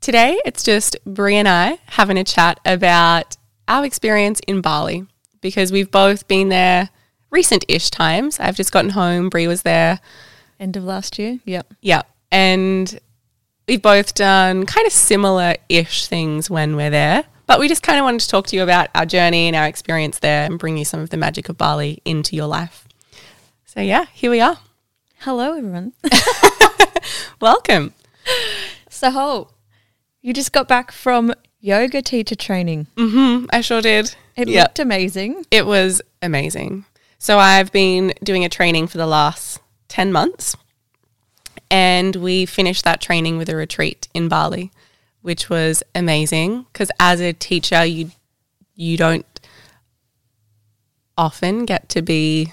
Today, 0.00 0.40
it's 0.46 0.62
just 0.62 0.96
Bree 1.04 1.36
and 1.36 1.46
I 1.46 1.78
having 1.84 2.16
a 2.16 2.24
chat 2.24 2.58
about 2.64 3.36
our 3.68 3.84
experience 3.84 4.40
in 4.46 4.62
Bali 4.62 5.06
because 5.42 5.70
we've 5.70 5.90
both 5.90 6.26
been 6.26 6.48
there 6.48 6.88
recent 7.28 7.66
ish 7.68 7.90
times. 7.90 8.40
I've 8.40 8.56
just 8.56 8.72
gotten 8.72 8.92
home, 8.92 9.28
Bree 9.28 9.46
was 9.46 9.60
there. 9.60 10.00
End 10.58 10.78
of 10.78 10.84
last 10.84 11.18
year? 11.18 11.38
Yep. 11.44 11.74
Yeah. 11.82 12.02
And 12.32 12.98
we've 13.68 13.82
both 13.82 14.14
done 14.14 14.64
kind 14.64 14.86
of 14.86 14.92
similar 14.94 15.56
ish 15.68 16.06
things 16.06 16.48
when 16.48 16.76
we're 16.76 16.88
there. 16.88 17.24
But 17.46 17.60
we 17.60 17.68
just 17.68 17.82
kind 17.82 17.98
of 17.98 18.04
wanted 18.04 18.20
to 18.20 18.28
talk 18.28 18.46
to 18.46 18.56
you 18.56 18.62
about 18.62 18.88
our 18.94 19.04
journey 19.04 19.48
and 19.48 19.56
our 19.56 19.66
experience 19.66 20.20
there 20.20 20.46
and 20.46 20.58
bring 20.58 20.78
you 20.78 20.86
some 20.86 21.00
of 21.00 21.10
the 21.10 21.18
magic 21.18 21.50
of 21.50 21.58
Bali 21.58 22.00
into 22.06 22.36
your 22.36 22.46
life. 22.46 22.88
So, 23.66 23.82
yeah, 23.82 24.06
here 24.14 24.30
we 24.30 24.40
are. 24.40 24.60
Hello, 25.18 25.58
everyone. 25.58 25.92
Welcome. 27.40 27.92
So, 28.88 29.50
you 30.22 30.32
just 30.32 30.52
got 30.52 30.68
back 30.68 30.92
from 30.92 31.32
yoga 31.60 32.02
teacher 32.02 32.34
training. 32.34 32.86
hmm 32.96 33.44
I 33.50 33.60
sure 33.60 33.80
did. 33.82 34.14
It 34.36 34.48
Yep. 34.48 34.62
looked 34.64 34.78
amazing. 34.78 35.44
It 35.50 35.66
was 35.66 36.00
amazing. 36.22 36.84
So 37.18 37.38
I've 37.38 37.70
been 37.72 38.14
doing 38.24 38.44
a 38.44 38.48
training 38.48 38.86
for 38.86 38.96
the 38.98 39.06
last 39.06 39.60
10 39.88 40.12
months 40.12 40.56
and 41.70 42.16
we 42.16 42.46
finished 42.46 42.84
that 42.84 43.00
training 43.00 43.36
with 43.38 43.48
a 43.48 43.56
retreat 43.56 44.08
in 44.14 44.28
Bali, 44.28 44.70
which 45.22 45.50
was 45.50 45.82
amazing 45.94 46.66
because 46.72 46.90
as 46.98 47.20
a 47.20 47.32
teacher 47.32 47.84
you 47.84 48.10
you 48.74 48.96
don't 48.96 49.26
often 51.18 51.66
get 51.66 51.88
to 51.90 52.00
be 52.02 52.52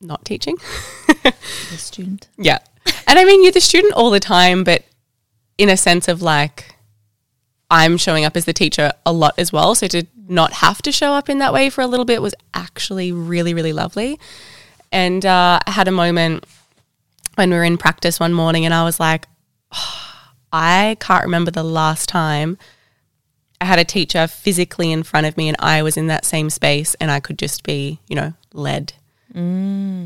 not 0.00 0.24
teaching. 0.24 0.56
The 1.70 1.76
student. 1.76 2.28
Yeah. 2.38 2.58
And 3.06 3.18
I 3.18 3.24
mean, 3.24 3.42
you're 3.42 3.52
the 3.52 3.60
student 3.60 3.92
all 3.94 4.10
the 4.10 4.20
time, 4.20 4.64
but 4.64 4.84
in 5.58 5.68
a 5.68 5.76
sense 5.76 6.08
of 6.08 6.22
like, 6.22 6.76
I'm 7.70 7.98
showing 7.98 8.24
up 8.24 8.36
as 8.36 8.46
the 8.46 8.52
teacher 8.52 8.92
a 9.04 9.12
lot 9.12 9.34
as 9.36 9.52
well. 9.52 9.74
So 9.74 9.88
to 9.88 10.06
not 10.28 10.54
have 10.54 10.80
to 10.82 10.92
show 10.92 11.12
up 11.12 11.28
in 11.28 11.38
that 11.38 11.52
way 11.52 11.68
for 11.68 11.82
a 11.82 11.86
little 11.86 12.06
bit 12.06 12.22
was 12.22 12.34
actually 12.54 13.12
really, 13.12 13.52
really 13.52 13.72
lovely. 13.72 14.18
And 14.90 15.26
uh, 15.26 15.58
I 15.66 15.70
had 15.70 15.88
a 15.88 15.92
moment 15.92 16.44
when 17.34 17.50
we 17.50 17.56
were 17.56 17.64
in 17.64 17.76
practice 17.76 18.18
one 18.18 18.32
morning 18.32 18.64
and 18.64 18.72
I 18.72 18.84
was 18.84 18.98
like, 18.98 19.26
I 20.52 20.96
can't 21.00 21.24
remember 21.24 21.50
the 21.50 21.62
last 21.62 22.08
time 22.08 22.56
I 23.60 23.64
had 23.64 23.78
a 23.78 23.84
teacher 23.84 24.26
physically 24.26 24.92
in 24.92 25.02
front 25.02 25.26
of 25.26 25.36
me 25.36 25.48
and 25.48 25.56
I 25.58 25.82
was 25.82 25.96
in 25.96 26.06
that 26.06 26.24
same 26.24 26.48
space 26.48 26.94
and 27.00 27.10
I 27.10 27.20
could 27.20 27.38
just 27.38 27.64
be, 27.64 28.00
you 28.08 28.16
know, 28.16 28.32
led. 28.52 28.94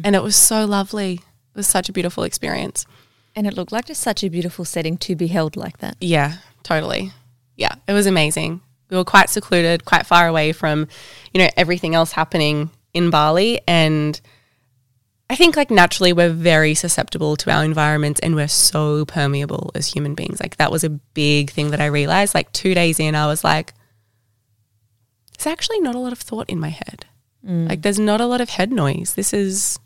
And 0.05 0.17
it 0.17 0.23
was 0.23 0.35
so 0.37 0.65
lovely. 0.65 1.15
It 1.15 1.57
was 1.57 1.67
such 1.67 1.89
a 1.89 1.93
beautiful 1.93 2.25
experience. 2.25 2.87
And 3.35 3.47
it 3.47 3.55
looked 3.55 3.73
like 3.73 3.87
just 3.87 4.03
such 4.03 4.23
a 4.23 4.29
beautiful 4.29 4.65
setting 4.65 4.99
to 4.99 5.17
be 5.17 5.29
held 5.29 5.57
like 5.57 5.79
that. 5.79 5.97
Yeah, 6.01 6.37
totally. 6.63 7.13
Yeah, 7.57 7.75
it 7.89 7.93
was 7.93 8.07
amazing. 8.07 8.61
We 8.91 8.97
were 8.97 9.05
quite 9.05 9.31
secluded, 9.31 9.85
quite 9.85 10.07
far 10.07 10.29
away 10.29 10.53
from, 10.53 10.87
you 11.33 11.41
know, 11.41 11.49
everything 11.57 11.95
else 11.95 12.13
happening 12.13 12.71
in 12.93 13.09
Bali. 13.09 13.61
And 13.67 14.21
I 15.31 15.35
think 15.35 15.57
like 15.57 15.71
naturally 15.71 16.13
we're 16.13 16.29
very 16.29 16.75
susceptible 16.75 17.37
to 17.37 17.51
our 17.51 17.65
environments 17.65 18.21
and 18.21 18.35
we're 18.35 18.49
so 18.49 19.07
permeable 19.07 19.71
as 19.75 19.87
human 19.87 20.15
beings. 20.15 20.41
Like 20.41 20.57
that 20.59 20.71
was 20.71 20.85
a 20.85 20.91
big 20.91 21.51
thing 21.51 21.71
that 21.71 21.81
I 21.81 21.87
realized. 21.87 22.35
Like 22.35 22.53
two 22.53 22.75
days 22.75 23.01
in, 23.01 23.15
I 23.15 23.27
was 23.27 23.43
like, 23.43 23.73
there's 25.39 25.51
actually 25.51 25.81
not 25.81 25.95
a 25.95 25.99
lot 25.99 26.13
of 26.13 26.19
thought 26.19 26.51
in 26.51 26.61
my 26.61 26.69
head. 26.69 27.07
Mm. 27.47 27.69
Like 27.69 27.81
there's 27.81 27.99
not 27.99 28.21
a 28.21 28.27
lot 28.27 28.43
of 28.43 28.51
head 28.51 28.71
noise. 28.71 29.15
This 29.15 29.33
is 29.33 29.79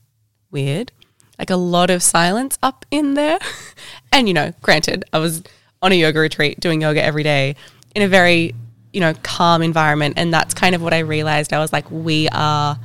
weird. 0.50 0.90
Like 1.38 1.50
a 1.50 1.56
lot 1.56 1.90
of 1.90 2.02
silence 2.02 2.58
up 2.62 2.84
in 2.90 3.14
there. 3.14 3.38
and 4.12 4.28
you 4.28 4.34
know, 4.34 4.52
granted, 4.62 5.04
I 5.12 5.18
was 5.18 5.42
on 5.82 5.92
a 5.92 5.94
yoga 5.94 6.20
retreat 6.20 6.60
doing 6.60 6.80
yoga 6.82 7.02
every 7.02 7.22
day 7.22 7.56
in 7.94 8.02
a 8.02 8.08
very, 8.08 8.54
you 8.92 9.00
know, 9.00 9.14
calm 9.22 9.62
environment 9.62 10.14
and 10.16 10.32
that's 10.32 10.54
kind 10.54 10.74
of 10.74 10.82
what 10.82 10.94
I 10.94 11.00
realized. 11.00 11.52
I 11.52 11.58
was 11.58 11.72
like 11.72 11.90
we 11.90 12.28
are 12.30 12.78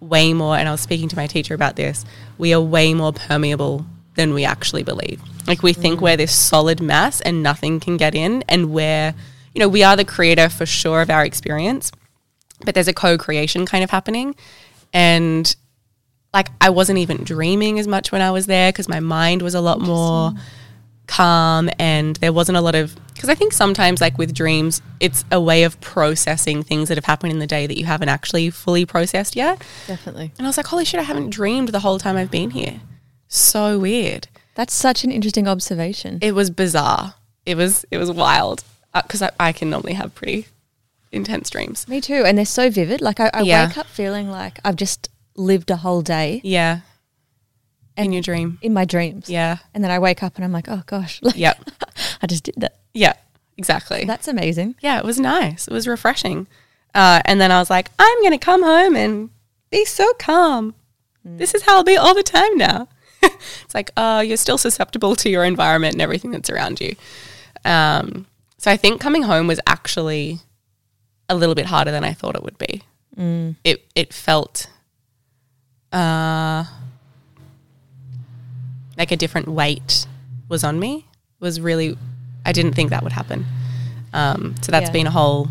way 0.00 0.32
more 0.32 0.56
and 0.56 0.68
I 0.68 0.72
was 0.72 0.80
speaking 0.80 1.08
to 1.08 1.16
my 1.16 1.26
teacher 1.26 1.54
about 1.54 1.76
this. 1.76 2.04
We 2.38 2.52
are 2.54 2.60
way 2.60 2.94
more 2.94 3.12
permeable 3.12 3.86
than 4.16 4.34
we 4.34 4.44
actually 4.44 4.82
believe. 4.82 5.22
Like 5.46 5.62
we 5.62 5.72
think 5.72 6.00
we're 6.00 6.16
this 6.16 6.34
solid 6.34 6.80
mass 6.80 7.20
and 7.20 7.42
nothing 7.42 7.80
can 7.80 7.96
get 7.96 8.14
in 8.14 8.44
and 8.48 8.72
we're 8.72 9.14
you 9.54 9.60
know, 9.60 9.68
we 9.68 9.82
are 9.82 9.96
the 9.96 10.04
creator 10.04 10.48
for 10.48 10.64
sure 10.64 11.02
of 11.02 11.10
our 11.10 11.24
experience 11.24 11.92
but 12.64 12.74
there's 12.74 12.88
a 12.88 12.94
co-creation 12.94 13.66
kind 13.66 13.84
of 13.84 13.90
happening 13.90 14.34
and 14.92 15.56
like 16.34 16.48
I 16.60 16.70
wasn't 16.70 16.98
even 16.98 17.24
dreaming 17.24 17.78
as 17.78 17.86
much 17.86 18.10
when 18.12 18.22
I 18.22 18.30
was 18.30 18.46
there 18.46 18.72
because 18.72 18.88
my 18.88 19.00
mind 19.00 19.42
was 19.42 19.54
a 19.54 19.60
lot 19.60 19.80
more 19.80 20.32
calm 21.06 21.68
and 21.78 22.16
there 22.16 22.32
wasn't 22.32 22.56
a 22.56 22.60
lot 22.60 22.74
of 22.74 22.94
because 23.14 23.28
I 23.28 23.34
think 23.34 23.52
sometimes 23.52 24.00
like 24.00 24.16
with 24.16 24.32
dreams 24.34 24.80
it's 25.00 25.24
a 25.30 25.40
way 25.40 25.64
of 25.64 25.78
processing 25.80 26.62
things 26.62 26.88
that 26.88 26.96
have 26.96 27.04
happened 27.04 27.32
in 27.32 27.38
the 27.38 27.46
day 27.46 27.66
that 27.66 27.76
you 27.76 27.84
haven't 27.84 28.08
actually 28.08 28.48
fully 28.50 28.86
processed 28.86 29.36
yet 29.36 29.62
Definitely. 29.86 30.32
and 30.38 30.46
I 30.46 30.48
was 30.48 30.56
like 30.56 30.66
holy 30.66 30.84
shit 30.84 31.00
I 31.00 31.02
haven't 31.02 31.30
dreamed 31.30 31.68
the 31.68 31.80
whole 31.80 31.98
time 31.98 32.16
I've 32.16 32.30
been 32.30 32.50
here 32.50 32.80
so 33.28 33.78
weird 33.78 34.28
That's 34.54 34.72
such 34.72 35.04
an 35.04 35.10
interesting 35.10 35.46
observation. 35.48 36.18
it 36.22 36.34
was 36.34 36.48
bizarre 36.50 37.14
it 37.44 37.56
was 37.56 37.84
it 37.90 37.98
was 37.98 38.10
wild 38.10 38.64
uh, 38.94 39.02
because 39.02 39.20
I, 39.22 39.30
I 39.40 39.52
can 39.52 39.68
normally 39.68 39.94
have 39.94 40.14
pretty 40.14 40.46
intense 41.10 41.50
dreams 41.50 41.86
Me 41.88 42.00
too. 42.00 42.22
And 42.24 42.38
they're 42.38 42.46
so 42.46 42.70
vivid. 42.70 43.00
Like 43.02 43.20
I, 43.20 43.30
I 43.34 43.42
Yeah. 43.42 43.66
wake 43.68 43.76
up 43.76 43.86
feeling 43.86 44.30
like 44.30 44.58
I've 44.64 44.76
just 44.76 45.10
lived 45.34 45.70
a 45.70 45.76
whole 45.76 46.02
day 46.02 46.40
yeah 46.44 46.80
in 47.96 48.12
your 48.12 48.22
dream 48.22 48.58
in 48.62 48.72
my 48.72 48.84
dreams. 48.84 49.28
yeah 49.28 49.58
And 49.74 49.84
then 49.84 49.90
I 49.90 49.98
wake 49.98 50.22
up 50.22 50.36
and 50.36 50.44
I'm 50.44 50.52
like, 50.52 50.68
oh 50.68 50.82
gosh, 50.86 51.20
like, 51.22 51.36
Yep. 51.46 51.70
I 52.22 52.26
just 52.26 52.44
did 52.44 52.54
that. 52.58 52.78
Yeah, 52.94 53.12
exactly. 53.58 54.04
That's 54.04 54.28
amazing. 54.28 54.76
yeah, 54.80 54.98
it 54.98 55.04
was 55.04 55.20
nice. 55.20 55.68
It 55.68 55.74
was 55.74 55.86
refreshing. 55.86 56.46
Uh, 56.94 57.20
and 57.26 57.40
then 57.40 57.50
I 57.52 57.58
was 57.58 57.68
like, 57.70 57.90
I'm 57.98 58.18
going 58.20 58.32
to 58.32 58.38
come 58.38 58.62
home 58.62 58.96
and 58.96 59.30
be 59.70 59.84
so 59.84 60.10
calm. 60.18 60.74
This 61.24 61.54
is 61.54 61.62
how 61.62 61.76
I'll 61.76 61.84
be 61.84 61.96
all 61.96 62.14
the 62.14 62.22
time 62.22 62.56
now. 62.56 62.88
it's 63.22 63.74
like, 63.74 63.90
oh, 63.96 64.20
you're 64.20 64.36
still 64.36 64.58
susceptible 64.58 65.14
to 65.16 65.30
your 65.30 65.44
environment 65.44 65.94
and 65.94 66.02
everything 66.02 66.30
that's 66.32 66.50
around 66.50 66.80
you. 66.80 66.96
Um, 67.64 68.26
so 68.58 68.70
I 68.70 68.76
think 68.76 69.00
coming 69.00 69.22
home 69.22 69.46
was 69.46 69.60
actually 69.66 70.38
a 71.28 71.34
little 71.34 71.54
bit 71.54 71.66
harder 71.66 71.90
than 71.90 72.04
I 72.04 72.12
thought 72.14 72.36
it 72.36 72.42
would 72.42 72.58
be. 72.58 72.82
It 73.64 73.86
it 73.94 74.12
felt 74.14 74.68
uh, 75.92 76.64
like 78.98 79.10
a 79.12 79.16
different 79.16 79.48
weight 79.48 80.06
was 80.48 80.64
on 80.64 80.78
me. 80.78 81.06
Was 81.40 81.60
really, 81.60 81.96
I 82.46 82.52
didn't 82.52 82.74
think 82.74 82.90
that 82.90 83.02
would 83.02 83.12
happen. 83.12 83.44
Um, 84.12 84.54
so 84.62 84.70
that's 84.70 84.86
Yeah. 84.88 84.92
been 84.92 85.06
a 85.06 85.10
whole 85.10 85.48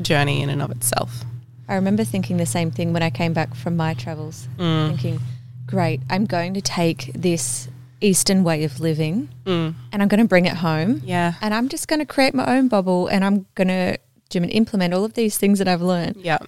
journey 0.00 0.42
in 0.42 0.50
and 0.50 0.60
of 0.60 0.70
itself. 0.70 1.24
I 1.68 1.74
remember 1.76 2.04
thinking 2.04 2.36
the 2.36 2.46
same 2.46 2.70
thing 2.70 2.92
when 2.92 3.02
I 3.02 3.10
came 3.10 3.32
back 3.32 3.54
from 3.54 3.76
my 3.76 3.94
travels, 3.94 4.48
thinking, 4.58 5.20
great, 5.66 6.00
I'm 6.10 6.26
going 6.26 6.54
to 6.54 6.60
take 6.60 7.12
this 7.14 7.68
Eastern 8.00 8.42
way 8.42 8.64
of 8.64 8.80
living 8.80 9.28
Mm. 9.46 9.74
and 9.92 10.02
I'm 10.02 10.08
going 10.08 10.20
to 10.20 10.26
bring 10.28 10.44
it 10.44 10.56
home. 10.56 11.00
Yeah. 11.04 11.34
And 11.40 11.54
I'm 11.54 11.68
just 11.68 11.86
going 11.88 12.00
to 12.00 12.04
create 12.06 12.34
my 12.34 12.44
own 12.56 12.66
bubble 12.68 13.06
and 13.06 13.24
I'm 13.24 13.46
going 13.54 13.68
to 13.68 13.96
implement 14.34 14.92
all 14.92 15.04
of 15.04 15.14
these 15.14 15.38
things 15.38 15.60
that 15.60 15.68
I've 15.68 15.82
learned. 15.82 16.16
Yeah. 16.16 16.38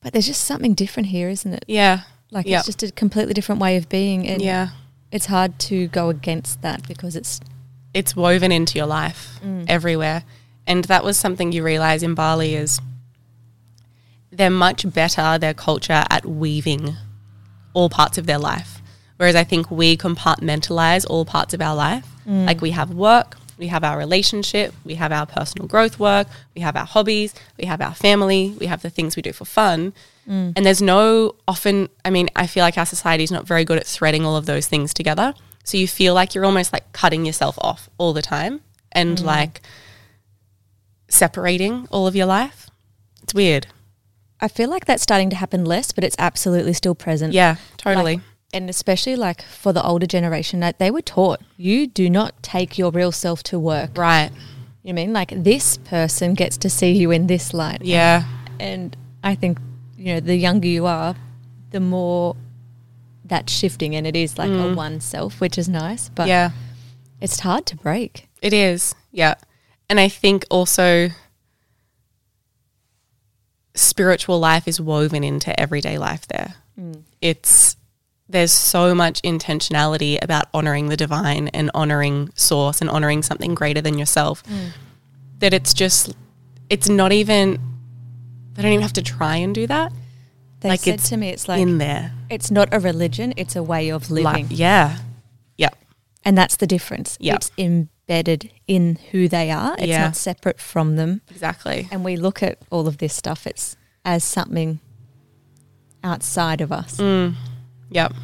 But 0.00 0.12
there's 0.12 0.26
just 0.26 0.44
something 0.44 0.74
different 0.74 1.08
here, 1.08 1.28
isn't 1.28 1.52
it? 1.52 1.64
Yeah. 1.66 2.00
Like 2.30 2.46
Yeah. 2.46 2.58
it's 2.58 2.66
just 2.66 2.82
a 2.82 2.92
completely 2.92 3.34
different 3.34 3.60
way 3.60 3.76
of 3.76 3.88
being. 3.88 4.26
And 4.28 4.40
Yeah. 4.42 4.68
it's 5.10 5.26
hard 5.26 5.58
to 5.60 5.88
go 5.88 6.08
against 6.08 6.62
that 6.62 6.86
because 6.86 7.16
it's 7.16 7.40
It's 7.94 8.14
woven 8.14 8.52
into 8.52 8.76
your 8.78 8.86
life 8.86 9.40
Mm. 9.44 9.64
everywhere. 9.66 10.22
And 10.66 10.84
that 10.84 11.02
was 11.02 11.16
something 11.18 11.52
you 11.52 11.64
realize 11.64 12.02
in 12.02 12.14
Bali 12.14 12.54
is 12.54 12.78
they're 14.30 14.50
much 14.50 14.88
better, 14.92 15.38
their 15.38 15.54
culture, 15.54 16.04
at 16.10 16.26
weaving 16.26 16.96
all 17.72 17.88
parts 17.88 18.18
of 18.18 18.26
their 18.26 18.38
life. 18.38 18.82
Whereas 19.16 19.34
I 19.34 19.42
think 19.42 19.70
we 19.70 19.96
compartmentalize 19.96 21.06
all 21.08 21.24
parts 21.24 21.54
of 21.54 21.60
our 21.62 21.74
life. 21.74 22.06
Like 22.26 22.60
we 22.60 22.72
have 22.72 22.90
work, 22.90 23.38
we 23.58 23.66
have 23.68 23.84
our 23.84 23.98
relationship, 23.98 24.72
we 24.84 24.94
have 24.94 25.12
our 25.12 25.26
personal 25.26 25.66
growth 25.66 25.98
work, 25.98 26.28
we 26.54 26.60
have 26.62 26.76
our 26.76 26.86
hobbies, 26.86 27.34
we 27.58 27.66
have 27.66 27.80
our 27.80 27.94
family, 27.94 28.54
we 28.58 28.66
have 28.66 28.82
the 28.82 28.90
things 28.90 29.16
we 29.16 29.22
do 29.22 29.32
for 29.32 29.44
fun. 29.44 29.92
Mm. 30.28 30.52
And 30.56 30.64
there's 30.64 30.82
no 30.82 31.34
often, 31.46 31.88
I 32.04 32.10
mean, 32.10 32.28
I 32.36 32.46
feel 32.46 32.62
like 32.62 32.78
our 32.78 32.86
society 32.86 33.24
is 33.24 33.30
not 33.30 33.46
very 33.46 33.64
good 33.64 33.78
at 33.78 33.86
threading 33.86 34.24
all 34.24 34.36
of 34.36 34.46
those 34.46 34.66
things 34.66 34.94
together. 34.94 35.34
So 35.64 35.76
you 35.76 35.88
feel 35.88 36.14
like 36.14 36.34
you're 36.34 36.46
almost 36.46 36.72
like 36.72 36.92
cutting 36.92 37.26
yourself 37.26 37.58
off 37.60 37.90
all 37.98 38.12
the 38.12 38.22
time 38.22 38.60
and 38.92 39.18
mm. 39.18 39.24
like 39.24 39.60
separating 41.08 41.88
all 41.90 42.06
of 42.06 42.14
your 42.14 42.26
life. 42.26 42.70
It's 43.22 43.34
weird. 43.34 43.66
I 44.40 44.48
feel 44.48 44.70
like 44.70 44.84
that's 44.84 45.02
starting 45.02 45.30
to 45.30 45.36
happen 45.36 45.64
less, 45.64 45.92
but 45.92 46.04
it's 46.04 46.16
absolutely 46.18 46.72
still 46.72 46.94
present. 46.94 47.34
Yeah, 47.34 47.56
totally. 47.76 48.16
Like, 48.16 48.24
and 48.52 48.70
especially 48.70 49.16
like 49.16 49.42
for 49.42 49.72
the 49.72 49.82
older 49.82 50.06
generation 50.06 50.60
that 50.60 50.78
they 50.78 50.90
were 50.90 51.02
taught 51.02 51.40
you 51.56 51.86
do 51.86 52.08
not 52.08 52.42
take 52.42 52.78
your 52.78 52.90
real 52.90 53.12
self 53.12 53.42
to 53.44 53.58
work. 53.58 53.96
right. 53.96 54.30
You 54.82 54.92
know 54.92 55.02
I 55.02 55.04
mean 55.04 55.12
like 55.12 55.32
this 55.36 55.76
person 55.76 56.34
gets 56.34 56.56
to 56.58 56.70
see 56.70 56.92
you 56.92 57.10
in 57.10 57.26
this 57.26 57.52
light. 57.52 57.82
Yeah. 57.82 58.24
And 58.58 58.96
I 59.22 59.34
think 59.34 59.58
you 59.96 60.14
know 60.14 60.20
the 60.20 60.36
younger 60.36 60.68
you 60.68 60.86
are, 60.86 61.14
the 61.70 61.80
more 61.80 62.36
that's 63.24 63.52
shifting, 63.52 63.94
and 63.94 64.06
it 64.06 64.16
is 64.16 64.38
like 64.38 64.50
a 64.50 64.52
mm. 64.52 64.74
one 64.74 65.00
self, 65.00 65.40
which 65.40 65.58
is 65.58 65.68
nice. 65.68 66.08
But 66.08 66.28
yeah. 66.28 66.50
it's 67.20 67.40
hard 67.40 67.66
to 67.66 67.76
break. 67.76 68.28
It 68.40 68.52
is, 68.52 68.94
yeah. 69.12 69.34
And 69.90 70.00
I 70.00 70.08
think 70.08 70.44
also 70.50 71.10
spiritual 73.74 74.38
life 74.38 74.66
is 74.66 74.80
woven 74.80 75.24
into 75.24 75.58
everyday 75.58 75.98
life 75.98 76.26
there. 76.28 76.54
Mm. 76.78 77.02
It's 77.20 77.76
there's 78.28 78.52
so 78.52 78.94
much 78.94 79.22
intentionality 79.22 80.22
about 80.22 80.46
honoring 80.52 80.88
the 80.88 80.96
divine 80.96 81.48
and 81.48 81.70
honoring 81.74 82.30
source 82.34 82.80
and 82.80 82.90
honoring 82.90 83.22
something 83.22 83.54
greater 83.54 83.80
than 83.80 83.96
yourself 83.98 84.42
that 85.38 85.54
it's 85.54 85.72
just 85.72 86.14
it's 86.68 86.88
not 86.88 87.12
even 87.12 87.58
they 88.54 88.62
don't 88.62 88.72
even 88.72 88.82
have 88.82 88.92
to 88.94 89.02
try 89.02 89.36
and 89.36 89.54
do 89.54 89.66
that. 89.68 89.92
They 90.60 90.70
Like 90.70 90.80
said 90.80 90.98
to 90.98 91.16
me, 91.16 91.28
it's 91.28 91.48
like 91.48 91.60
in 91.60 91.78
there. 91.78 92.12
it's 92.28 92.50
not 92.50 92.68
a 92.74 92.80
religion; 92.80 93.32
it's 93.36 93.54
a 93.54 93.62
way 93.62 93.90
of 93.90 94.10
living, 94.10 94.24
Like, 94.24 94.46
yeah. 94.50 94.98
Yeah. 95.56 95.68
and 96.24 96.36
that's 96.36 96.56
the 96.56 96.66
difference. 96.66 97.16
Yeah. 97.20 97.36
It's 97.36 97.52
embedded 97.56 98.50
in 98.66 98.98
who 99.12 99.28
they 99.28 99.52
are. 99.52 99.76
It's 99.78 99.86
Yeah. 99.86 100.06
not 100.06 100.16
separate 100.16 100.58
from 100.60 100.96
them. 100.96 101.20
Exactly. 101.30 101.86
And 101.92 102.02
we 102.04 102.16
look 102.16 102.42
at 102.42 102.58
all 102.70 102.88
of 102.88 102.98
this 102.98 103.14
stuff. 103.14 103.46
It's 103.46 103.76
as 104.04 104.24
something 104.24 104.80
outside 106.02 106.60
of 106.60 106.72
us. 106.72 106.96
Mm. 106.96 107.34
Yep. 107.90 108.14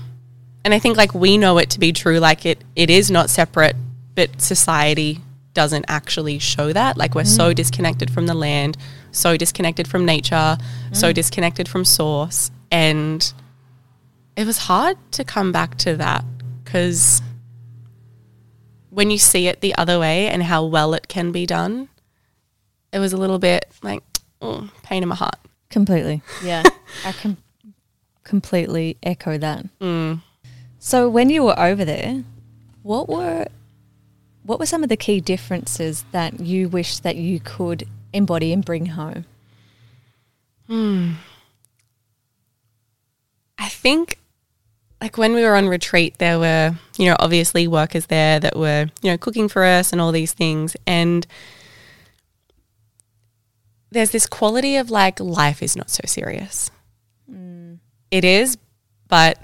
And 0.64 0.72
I 0.72 0.78
think 0.78 0.96
like 0.96 1.14
we 1.14 1.36
know 1.36 1.58
it 1.58 1.70
to 1.70 1.80
be 1.80 1.92
true, 1.92 2.18
like 2.18 2.46
it 2.46 2.64
it 2.74 2.90
is 2.90 3.10
not 3.10 3.30
separate, 3.30 3.76
but 4.14 4.40
society 4.40 5.20
doesn't 5.52 5.84
actually 5.88 6.38
show 6.38 6.72
that. 6.72 6.96
Like 6.96 7.14
we're 7.14 7.24
so 7.24 7.52
mm. 7.52 7.54
disconnected 7.54 8.10
from 8.10 8.26
the 8.26 8.34
land, 8.34 8.76
so 9.12 9.36
disconnected 9.36 9.86
from 9.88 10.04
nature, 10.04 10.58
so 10.92 11.10
mm. 11.10 11.14
disconnected 11.14 11.68
from 11.68 11.84
source. 11.84 12.50
And 12.70 13.32
it 14.36 14.46
was 14.46 14.58
hard 14.58 14.96
to 15.12 15.24
come 15.24 15.52
back 15.52 15.76
to 15.78 15.96
that 15.96 16.24
because 16.64 17.22
when 18.90 19.10
you 19.10 19.18
see 19.18 19.46
it 19.48 19.60
the 19.60 19.74
other 19.76 19.98
way 19.98 20.28
and 20.28 20.42
how 20.42 20.64
well 20.64 20.94
it 20.94 21.08
can 21.08 21.30
be 21.30 21.46
done, 21.46 21.88
it 22.92 22.98
was 22.98 23.12
a 23.12 23.16
little 23.16 23.38
bit 23.38 23.66
like 23.82 24.02
oh, 24.40 24.70
pain 24.82 25.02
in 25.02 25.08
my 25.08 25.14
heart. 25.14 25.38
Completely. 25.70 26.22
Yeah. 26.44 26.62
I 27.04 27.12
can 27.12 27.36
completely 28.24 28.96
echo 29.02 29.38
that. 29.38 29.66
Mm. 29.80 30.20
So 30.78 31.08
when 31.08 31.30
you 31.30 31.44
were 31.44 31.58
over 31.58 31.84
there, 31.84 32.24
what 32.82 33.08
were 33.08 33.46
what 34.42 34.58
were 34.58 34.66
some 34.66 34.82
of 34.82 34.90
the 34.90 34.96
key 34.96 35.20
differences 35.20 36.04
that 36.12 36.40
you 36.40 36.68
wish 36.68 36.98
that 36.98 37.16
you 37.16 37.40
could 37.40 37.86
embody 38.12 38.52
and 38.52 38.64
bring 38.64 38.86
home? 38.86 39.24
Hmm. 40.66 41.12
I 43.58 43.68
think 43.68 44.18
like 45.00 45.18
when 45.18 45.34
we 45.34 45.42
were 45.42 45.54
on 45.54 45.68
retreat, 45.68 46.18
there 46.18 46.38
were, 46.38 46.74
you 46.96 47.06
know, 47.06 47.16
obviously 47.18 47.68
workers 47.68 48.06
there 48.06 48.40
that 48.40 48.56
were, 48.56 48.90
you 49.02 49.10
know, 49.10 49.18
cooking 49.18 49.48
for 49.48 49.64
us 49.64 49.92
and 49.92 50.00
all 50.00 50.12
these 50.12 50.32
things. 50.32 50.76
And 50.86 51.26
there's 53.90 54.10
this 54.10 54.26
quality 54.26 54.76
of 54.76 54.90
like 54.90 55.20
life 55.20 55.62
is 55.62 55.76
not 55.76 55.90
so 55.90 56.02
serious. 56.06 56.70
Mm. 57.30 57.63
It 58.14 58.24
is, 58.24 58.56
but 59.08 59.40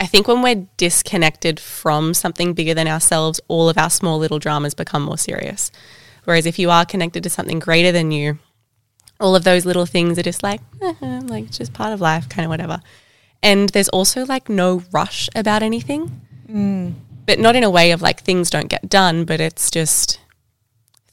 I 0.00 0.06
think 0.06 0.26
when 0.26 0.42
we're 0.42 0.66
disconnected 0.76 1.60
from 1.60 2.14
something 2.14 2.52
bigger 2.52 2.74
than 2.74 2.88
ourselves, 2.88 3.40
all 3.46 3.68
of 3.68 3.78
our 3.78 3.90
small 3.90 4.18
little 4.18 4.40
dramas 4.40 4.74
become 4.74 5.02
more 5.02 5.16
serious. 5.16 5.70
Whereas 6.24 6.46
if 6.46 6.58
you 6.58 6.68
are 6.68 6.84
connected 6.84 7.22
to 7.22 7.30
something 7.30 7.60
greater 7.60 7.92
than 7.92 8.10
you, 8.10 8.40
all 9.20 9.36
of 9.36 9.44
those 9.44 9.64
little 9.64 9.86
things 9.86 10.18
are 10.18 10.24
just 10.24 10.42
like, 10.42 10.60
eh, 10.82 10.94
like 11.26 11.44
it's 11.44 11.58
just 11.58 11.74
part 11.74 11.92
of 11.92 12.00
life, 12.00 12.28
kind 12.28 12.44
of 12.44 12.50
whatever. 12.50 12.80
And 13.40 13.68
there's 13.68 13.90
also 13.90 14.26
like 14.26 14.48
no 14.48 14.82
rush 14.90 15.28
about 15.36 15.62
anything, 15.62 16.22
but 17.24 17.38
not 17.38 17.54
in 17.54 17.62
a 17.62 17.70
way 17.70 17.92
of 17.92 18.02
like 18.02 18.20
things 18.20 18.50
don't 18.50 18.68
get 18.68 18.88
done, 18.88 19.24
but 19.24 19.40
it's 19.40 19.70
just 19.70 20.18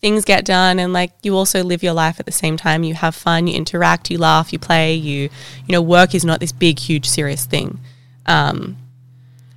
things 0.03 0.25
get 0.25 0.43
done 0.43 0.79
and 0.79 0.91
like 0.91 1.11
you 1.23 1.33
also 1.33 1.63
live 1.63 1.81
your 1.81 1.93
life 1.93 2.19
at 2.19 2.25
the 2.25 2.31
same 2.31 2.57
time. 2.57 2.83
You 2.83 2.93
have 2.93 3.15
fun, 3.15 3.47
you 3.47 3.55
interact, 3.55 4.11
you 4.11 4.17
laugh, 4.17 4.51
you 4.51 4.59
play, 4.59 4.93
you, 4.95 5.29
you 5.65 5.71
know, 5.71 5.81
work 5.81 6.13
is 6.13 6.25
not 6.25 6.41
this 6.41 6.51
big, 6.51 6.77
huge, 6.77 7.07
serious 7.07 7.45
thing. 7.45 7.79
Um, 8.25 8.75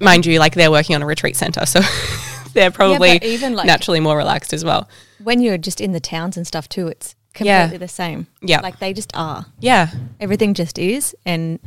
mind 0.00 0.24
you, 0.24 0.38
like 0.38 0.54
they're 0.54 0.70
working 0.70 0.94
on 0.94 1.02
a 1.02 1.06
retreat 1.06 1.34
center, 1.34 1.66
so 1.66 1.80
they're 2.54 2.70
probably 2.70 3.18
even, 3.24 3.56
like- 3.56 3.66
naturally 3.66 3.98
more 3.98 4.16
relaxed 4.16 4.52
as 4.52 4.64
well. 4.64 4.88
When 5.22 5.40
you're 5.40 5.58
just 5.58 5.80
in 5.80 5.90
the 5.90 5.98
towns 6.00 6.36
and 6.36 6.46
stuff 6.46 6.68
too, 6.68 6.86
it's 6.86 7.16
completely 7.34 7.72
Yeah. 7.72 7.76
the 7.78 7.88
same. 7.88 8.28
Yeah. 8.40 8.60
Like 8.60 8.78
they 8.78 8.92
just 8.92 9.10
are. 9.16 9.46
Yeah, 9.58 9.90
Everything 10.20 10.54
just 10.54 10.78
is 10.78 11.16
and 11.26 11.58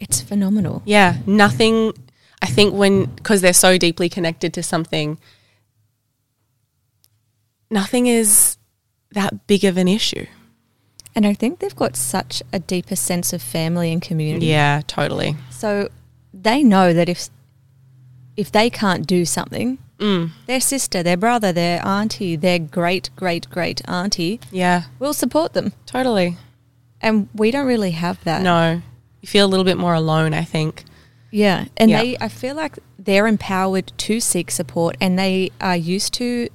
it's 0.00 0.20
phenomenal. 0.20 0.82
Yeah, 0.84 1.18
nothing. 1.26 1.92
I 2.42 2.46
think 2.46 2.74
when 2.74 3.04
because 3.04 3.40
they're 3.40 3.52
so 3.52 3.78
deeply 3.78 4.08
connected 4.08 4.52
to 4.54 4.64
something, 4.64 5.18
nothing 7.74 8.06
is 8.06 8.56
that 9.12 9.46
big 9.46 9.64
of 9.64 9.76
an 9.76 9.88
issue. 9.88 10.26
And 11.14 11.26
I 11.26 11.34
think 11.34 11.58
they've 11.60 11.76
got 11.76 11.94
such 11.96 12.42
a 12.52 12.58
deeper 12.58 12.96
sense 12.96 13.32
of 13.32 13.40
family 13.42 13.92
and 13.92 14.00
community. 14.02 14.46
Yeah, 14.46 14.80
totally. 14.86 15.36
So 15.50 15.88
they 16.32 16.62
know 16.62 16.92
that 16.94 17.08
if 17.08 17.28
if 18.36 18.50
they 18.50 18.68
can't 18.70 19.06
do 19.06 19.24
something, 19.24 19.78
Mm. 20.00 20.30
their 20.46 20.60
sister, 20.60 21.04
their 21.04 21.16
brother, 21.16 21.52
their 21.52 21.78
auntie, 21.86 22.34
their 22.34 22.58
great 22.58 23.10
great 23.14 23.48
great 23.48 23.80
auntie 23.88 24.40
Yeah, 24.50 24.84
will 24.98 25.14
support 25.14 25.52
them. 25.52 25.72
totally. 25.86 26.36
And 27.00 27.28
we 27.34 27.50
don't 27.52 27.66
really 27.74 27.92
have 27.92 28.18
that. 28.24 28.42
No, 28.42 28.82
you 29.20 29.28
feel 29.28 29.46
a 29.46 29.50
little 29.52 29.64
bit 29.64 29.78
more 29.78 29.94
alone. 29.94 30.34
I 30.34 30.44
think. 30.44 30.84
Yeah. 31.30 31.66
And 31.76 31.90
Yeah. 31.90 32.00
they 32.02 32.16
I 32.20 32.28
feel 32.28 32.56
like 32.56 32.78
they're 32.98 33.28
empowered 33.28 33.92
to 34.06 34.18
seek 34.20 34.50
support 34.50 34.96
and 35.00 35.16
they 35.16 35.50
are 35.60 35.76
used 35.76 36.12
to 36.14 36.48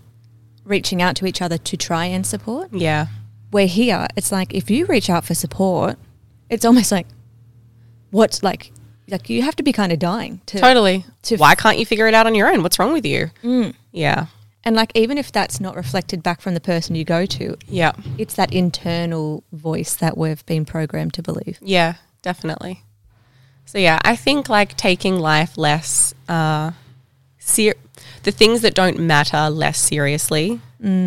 reaching 0.70 1.02
out 1.02 1.16
to 1.18 1.26
each 1.26 1.42
other 1.42 1.58
to 1.58 1.76
try 1.76 2.06
and 2.06 2.26
support. 2.26 2.70
Yeah, 2.74 3.08
We're 3.52 3.68
here, 3.68 4.08
it's 4.16 4.32
like 4.32 4.54
if 4.54 4.70
you 4.70 4.86
reach 4.86 5.10
out 5.10 5.26
for 5.26 5.34
support, 5.34 5.98
it's 6.50 6.64
almost 6.64 6.92
like 6.92 7.08
what's 8.12 8.42
like 8.44 8.72
like 9.10 9.30
you 9.30 9.42
have 9.42 9.56
to 9.56 9.64
be 9.64 9.72
kind 9.74 9.92
of 9.92 9.98
dying 10.00 10.40
to 10.46 10.60
totally. 10.60 11.04
to 11.24 11.36
Why 11.38 11.56
can't 11.56 11.80
you 11.80 11.86
figure 11.86 12.08
it 12.08 12.14
out 12.14 12.28
on 12.28 12.36
your 12.36 12.48
own? 12.52 12.62
What's 12.62 12.78
wrong 12.78 12.94
with 12.94 13.06
you? 13.06 13.32
Mm. 13.44 13.74
Yeah, 13.92 14.28
And 14.64 14.76
like 14.76 14.92
even 14.94 15.18
if 15.18 15.32
that's 15.32 15.60
not 15.60 15.76
reflected 15.76 16.22
back 16.22 16.42
from 16.42 16.54
the 16.54 16.60
person 16.62 16.94
you 16.96 17.04
go 17.04 17.26
to, 17.26 17.58
yeah, 17.68 17.94
it's 18.20 18.36
that 18.36 18.54
internal 18.54 19.44
voice 19.52 19.96
that 19.96 20.16
we've 20.16 20.46
been 20.46 20.64
programmed 20.64 21.14
to 21.16 21.24
believe. 21.24 21.58
yeah, 21.62 21.96
definitely. 22.22 22.84
So 23.66 23.78
yeah, 23.80 24.00
I 24.04 24.16
think 24.16 24.48
like 24.50 24.78
taking 24.78 25.18
life 25.20 25.58
less, 25.58 26.14
uh, 26.28 26.72
ser- 27.40 27.76
the 28.24 28.32
things 28.32 28.62
that 28.62 28.74
don't 28.74 29.00
matter 29.00 29.50
less 29.50 29.80
seriously, 29.80 30.60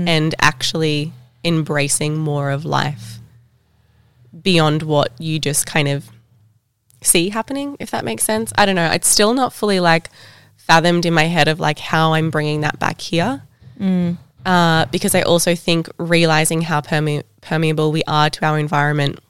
and 0.09 0.35
actually 0.41 1.13
embracing 1.45 2.17
more 2.19 2.51
of 2.51 2.65
life 2.65 3.19
beyond 4.43 4.83
what 4.83 5.13
you 5.21 5.39
just 5.39 5.67
kind 5.67 5.89
of 5.89 6.11
see 7.03 7.31
happening. 7.31 7.77
If 7.81 7.91
that 7.91 8.05
makes 8.05 8.25
sense, 8.25 8.53
I 8.57 8.67
don't 8.67 8.77
know. 8.77 8.91
It's 8.91 9.09
still 9.09 9.35
not 9.35 9.53
fully 9.53 9.81
like 9.81 10.09
fathomed 10.57 11.05
in 11.07 11.15
my 11.15 11.25
head 11.25 11.49
of 11.49 11.59
like 11.61 11.79
how 11.79 12.15
I'm 12.15 12.31
bringing 12.31 12.61
that 12.63 12.79
back 12.79 13.01
here. 13.01 13.43
Uh, 14.45 14.87
because 14.87 15.15
I 15.15 15.23
also 15.23 15.55
think 15.55 15.89
realizing 15.99 16.63
how 16.63 16.81
perme- 16.81 17.23
permeable 17.41 17.93
we 17.93 18.03
are 18.07 18.29
to 18.31 18.45
our 18.45 18.59
environment 18.59 19.21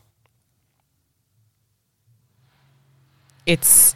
it's 3.47 3.95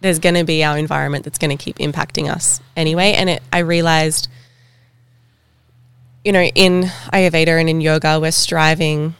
there's 0.00 0.18
going 0.18 0.34
to 0.34 0.44
be 0.44 0.62
our 0.62 0.78
environment 0.78 1.24
that's 1.24 1.38
going 1.38 1.56
to 1.56 1.62
keep 1.62 1.78
impacting 1.78 2.30
us 2.30 2.60
anyway. 2.76 3.12
And 3.12 3.30
it, 3.30 3.42
I 3.52 3.58
realized, 3.58 4.28
you 6.24 6.32
know, 6.32 6.42
in 6.42 6.84
Ayurveda 7.12 7.60
and 7.60 7.68
in 7.68 7.80
yoga, 7.80 8.20
we're 8.20 8.30
striving, 8.30 9.14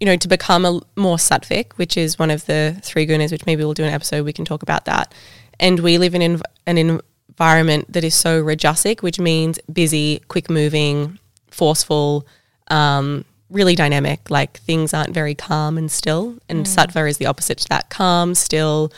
you 0.00 0.06
know, 0.06 0.16
to 0.16 0.28
become 0.28 0.64
a 0.64 0.80
more 0.96 1.16
sattvic, 1.16 1.72
which 1.72 1.96
is 1.96 2.18
one 2.18 2.30
of 2.30 2.46
the 2.46 2.78
three 2.82 3.06
gunas, 3.06 3.32
which 3.32 3.46
maybe 3.46 3.64
we'll 3.64 3.74
do 3.74 3.84
an 3.84 3.92
episode, 3.92 4.24
we 4.24 4.32
can 4.32 4.44
talk 4.44 4.62
about 4.62 4.84
that. 4.84 5.12
And 5.58 5.80
we 5.80 5.98
live 5.98 6.14
in 6.14 6.22
an, 6.22 6.40
an 6.66 6.78
environment 6.78 7.92
that 7.92 8.04
is 8.04 8.14
so 8.14 8.42
rajasic, 8.42 9.02
which 9.02 9.18
means 9.18 9.58
busy, 9.72 10.22
quick 10.28 10.48
moving, 10.48 11.18
forceful, 11.50 12.26
um, 12.70 13.24
really 13.50 13.74
dynamic. 13.74 14.30
Like 14.30 14.60
things 14.60 14.94
aren't 14.94 15.14
very 15.14 15.34
calm 15.34 15.76
and 15.78 15.90
still. 15.90 16.38
And 16.48 16.64
mm. 16.64 16.76
sattva 16.76 17.08
is 17.10 17.16
the 17.16 17.26
opposite 17.26 17.58
to 17.58 17.68
that 17.70 17.90
calm, 17.90 18.36
still, 18.36 18.92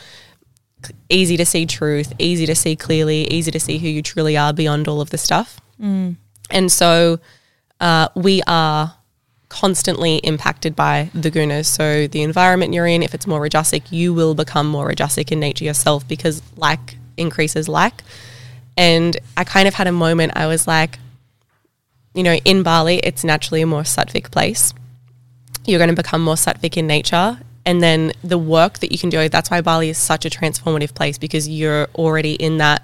easy 1.09 1.37
to 1.37 1.45
see 1.45 1.65
truth, 1.65 2.13
easy 2.19 2.45
to 2.45 2.55
see 2.55 2.75
clearly, 2.75 3.25
easy 3.25 3.51
to 3.51 3.59
see 3.59 3.77
who 3.77 3.87
you 3.87 4.01
truly 4.01 4.37
are 4.37 4.53
beyond 4.53 4.87
all 4.87 5.01
of 5.01 5.09
the 5.09 5.17
stuff. 5.17 5.59
Mm. 5.81 6.15
And 6.49 6.71
so 6.71 7.19
uh, 7.79 8.09
we 8.15 8.41
are 8.47 8.95
constantly 9.49 10.17
impacted 10.17 10.75
by 10.75 11.09
the 11.13 11.29
gunas. 11.29 11.65
So 11.65 12.07
the 12.07 12.21
environment 12.21 12.73
you're 12.73 12.87
in, 12.87 13.03
if 13.03 13.13
it's 13.13 13.27
more 13.27 13.41
rajasic, 13.41 13.91
you 13.91 14.13
will 14.13 14.33
become 14.33 14.67
more 14.67 14.89
rajasic 14.89 15.31
in 15.31 15.39
nature 15.39 15.65
yourself 15.65 16.07
because 16.07 16.41
like 16.55 16.97
increases 17.17 17.67
like. 17.67 18.01
And 18.77 19.17
I 19.35 19.43
kind 19.43 19.67
of 19.67 19.73
had 19.73 19.87
a 19.87 19.91
moment 19.91 20.33
I 20.35 20.47
was 20.47 20.67
like, 20.67 20.99
you 22.13 22.23
know, 22.23 22.35
in 22.45 22.63
Bali, 22.63 22.97
it's 22.97 23.23
naturally 23.23 23.61
a 23.61 23.65
more 23.65 23.83
sattvic 23.83 24.31
place. 24.31 24.73
You're 25.65 25.79
going 25.79 25.89
to 25.89 25.95
become 25.95 26.21
more 26.23 26.35
sattvic 26.35 26.77
in 26.77 26.87
nature. 26.87 27.39
And 27.65 27.81
then 27.81 28.11
the 28.23 28.37
work 28.37 28.79
that 28.79 28.91
you 28.91 28.97
can 28.97 29.09
do, 29.09 29.29
that's 29.29 29.51
why 29.51 29.61
Bali 29.61 29.89
is 29.89 29.97
such 29.97 30.25
a 30.25 30.29
transformative 30.29 30.93
place 30.93 31.17
because 31.17 31.47
you're 31.47 31.87
already 31.95 32.33
in 32.33 32.57
that 32.57 32.81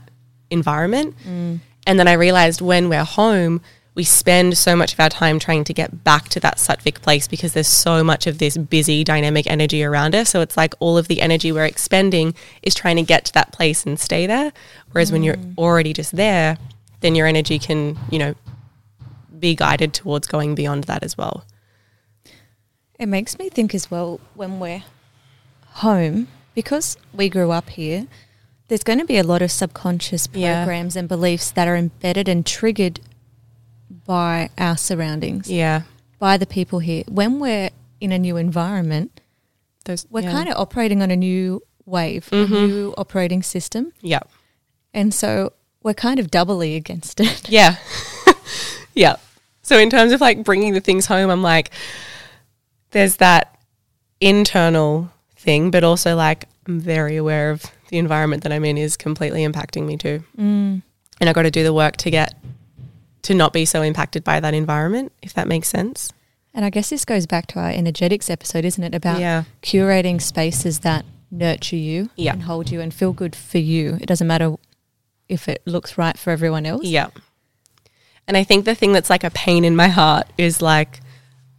environment. 0.50 1.16
Mm. 1.28 1.60
And 1.88 2.00
then 2.00 2.08
I 2.08 2.14
realized 2.14 2.62
when 2.62 2.90
we're 2.90 3.04
home, 3.04 3.62
we 3.96 4.04
spend 4.04 4.56
so 4.56 4.76
much 4.76 4.94
of 4.94 5.00
our 5.00 5.10
time 5.10 5.40
trying 5.40 5.64
to 5.64 5.74
get 5.74 6.04
back 6.04 6.30
to 6.30 6.40
that 6.42 6.58
sattvic 6.58 7.02
place 7.02 7.28
because 7.28 7.54
there's 7.54 7.68
so 7.68 8.04
much 8.04 8.28
of 8.28 8.38
this 8.38 8.56
busy, 8.56 9.04
dynamic 9.04 9.48
energy 9.48 9.84
around 9.84 10.14
us. 10.14 10.30
So 10.30 10.42
it's 10.42 10.56
like 10.56 10.76
all 10.80 11.00
of 11.00 11.08
the 11.08 11.20
energy 11.20 11.52
we're 11.52 11.66
expending 11.66 12.36
is 12.62 12.76
trying 12.76 12.98
to 12.98 13.02
get 13.02 13.26
to 13.26 13.34
that 13.34 13.52
place 13.52 13.86
and 13.88 14.00
stay 14.00 14.28
there. 14.28 14.54
Whereas 14.92 15.10
mm. 15.10 15.14
when 15.14 15.24
you're 15.24 15.38
mm. 15.38 15.58
already 15.58 15.94
just 15.94 16.16
there, 16.16 16.58
then 17.00 17.16
your 17.16 17.26
energy 17.26 17.58
can, 17.58 17.98
you 18.12 18.20
know, 18.20 18.36
be 19.40 19.56
guided 19.56 19.94
towards 19.94 20.28
going 20.28 20.54
beyond 20.54 20.84
that 20.86 21.04
as 21.04 21.18
well. 21.18 21.44
It 23.00 23.08
makes 23.08 23.38
me 23.38 23.50
think 23.50 23.76
as 23.76 23.92
well 23.92 24.20
when 24.34 24.60
we're 24.60 24.84
home, 25.66 26.28
because 26.56 26.98
we 27.14 27.30
grew 27.30 27.52
up 27.52 27.70
here, 27.70 28.08
there's 28.68 28.84
going 28.84 29.00
to 29.00 29.06
be 29.06 29.18
a 29.18 29.24
lot 29.24 29.42
of 29.42 29.52
subconscious 29.52 30.28
programs 30.28 30.96
yeah. 30.96 31.00
and 31.00 31.08
beliefs 31.08 31.52
that 31.52 31.68
are 31.68 31.76
embedded 31.76 32.28
and 32.28 32.46
triggered 32.46 33.00
by 34.06 34.50
our 34.58 34.76
surroundings. 34.76 35.50
Yeah. 35.50 35.84
By 36.20 36.38
the 36.38 36.48
people 36.48 36.80
here. 36.80 37.04
When 37.08 37.40
we're 37.40 37.70
in 38.02 38.12
a 38.12 38.18
new 38.18 38.38
environment, 38.38 39.22
Those, 39.86 40.08
we're 40.10 40.22
yeah. 40.22 40.32
kind 40.32 40.50
of 40.50 40.58
operating 40.58 41.02
on 41.02 41.12
a 41.12 41.16
new 41.16 41.62
wave, 41.86 42.28
mm-hmm. 42.32 42.54
a 42.54 42.68
new 42.68 42.94
operating 42.98 43.44
system. 43.44 43.94
Yeah. 44.02 44.22
And 44.94 45.14
so 45.14 45.54
we're 45.84 45.94
kind 45.94 46.20
of 46.20 46.32
doubly 46.32 46.76
against 46.76 47.20
it. 47.20 47.48
Yeah. 47.50 47.76
yeah. 48.96 49.18
So 49.62 49.78
in 49.78 49.90
terms 49.90 50.12
of 50.12 50.22
like 50.22 50.44
bringing 50.44 50.74
the 50.74 50.82
things 50.82 51.06
home, 51.06 51.30
I'm 51.30 51.44
like, 51.44 51.72
there's 52.92 53.18
that 53.18 53.60
internal 54.20 55.12
thing, 55.36 55.72
but 55.72 55.84
also 55.84 56.16
like 56.16 56.46
I'm 56.68 56.80
very 56.80 57.18
aware 57.18 57.52
of 57.52 57.66
the 57.90 57.98
environment 57.98 58.44
that 58.44 58.52
I'm 58.52 58.66
in 58.66 58.78
is 58.78 58.98
completely 58.98 59.46
impacting 59.46 59.86
me 59.86 59.98
too. 59.98 60.24
Mm. 60.38 60.82
And 61.20 61.30
I 61.30 61.34
got 61.34 61.44
to 61.44 61.52
do 61.52 61.64
the 61.64 61.74
work 61.74 61.98
to 61.98 62.12
get 62.12 62.34
to 63.24 63.34
not 63.34 63.54
be 63.54 63.66
so 63.66 63.82
impacted 63.82 64.24
by 64.24 64.40
that 64.40 64.54
environment, 64.54 65.12
if 65.22 65.34
that 65.34 65.48
makes 65.48 65.68
sense. 65.68 66.12
And 66.54 66.66
I 66.66 66.70
guess 66.70 66.90
this 66.90 67.06
goes 67.06 67.26
back 67.26 67.48
to 67.48 67.60
our 67.60 67.70
energetics 67.70 68.30
episode, 68.30 68.66
isn't 68.66 68.84
it? 68.84 68.96
About 68.96 69.20
yeah. 69.20 69.44
curating 69.62 70.22
spaces 70.22 70.80
that 70.80 71.06
nurture 71.30 71.76
you 71.76 72.10
yeah. 72.16 72.34
and 72.34 72.44
hold 72.44 72.72
you 72.72 72.82
and 72.82 72.94
feel 72.94 73.14
good 73.14 73.36
for 73.36 73.58
you. 73.58 73.98
It 74.02 74.06
doesn't 74.06 74.28
matter 74.28 74.56
if 75.30 75.48
it 75.48 75.62
looks 75.66 75.98
right 75.98 76.18
for 76.18 76.32
everyone 76.32 76.66
else. 76.66 76.86
Yeah. 76.86 77.10
And 78.28 78.36
I 78.36 78.44
think 78.44 78.66
the 78.66 78.76
thing 78.76 78.94
that's 78.94 79.10
like 79.10 79.24
a 79.24 79.30
pain 79.30 79.66
in 79.66 79.76
my 79.76 79.88
heart 79.88 80.28
is 80.38 80.62
like 80.62 81.00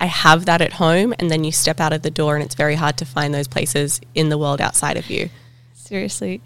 I 0.00 0.06
have 0.06 0.46
that 0.46 0.60
at 0.60 0.74
home 0.74 1.14
and 1.18 1.30
then 1.30 1.44
you 1.44 1.52
step 1.52 1.80
out 1.80 1.92
of 1.92 2.02
the 2.02 2.10
door 2.10 2.36
and 2.36 2.44
it's 2.44 2.54
very 2.54 2.76
hard 2.76 2.96
to 2.98 3.04
find 3.04 3.34
those 3.34 3.48
places 3.48 4.00
in 4.14 4.28
the 4.28 4.38
world 4.38 4.60
outside 4.60 4.96
of 4.96 5.10
you. 5.10 5.28
Seriously. 5.74 6.40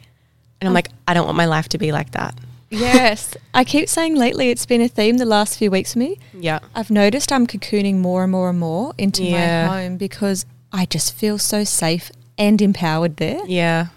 And 0.60 0.68
I'm 0.68 0.74
like, 0.74 0.88
I 1.06 1.14
don't 1.14 1.26
want 1.26 1.36
my 1.36 1.46
life 1.46 1.68
to 1.70 1.78
be 1.78 1.92
like 1.92 2.12
that. 2.12 2.38
Yes. 2.70 3.36
I 3.54 3.64
keep 3.64 3.88
saying 3.88 4.16
lately 4.16 4.50
it's 4.50 4.64
been 4.64 4.80
a 4.80 4.88
theme 4.88 5.18
the 5.18 5.26
last 5.26 5.58
few 5.58 5.70
weeks 5.70 5.92
for 5.92 5.98
me. 5.98 6.18
Yeah. 6.32 6.60
I've 6.74 6.90
noticed 6.90 7.30
I'm 7.30 7.46
cocooning 7.46 7.96
more 7.96 8.22
and 8.22 8.32
more 8.32 8.48
and 8.48 8.58
more 8.58 8.94
into 8.96 9.22
yeah. 9.24 9.66
my 9.66 9.82
home 9.82 9.96
because 9.98 10.46
I 10.72 10.86
just 10.86 11.14
feel 11.14 11.38
so 11.38 11.64
safe 11.64 12.10
and 12.38 12.62
empowered 12.62 13.16
there. 13.18 13.44
Yeah. 13.46 13.88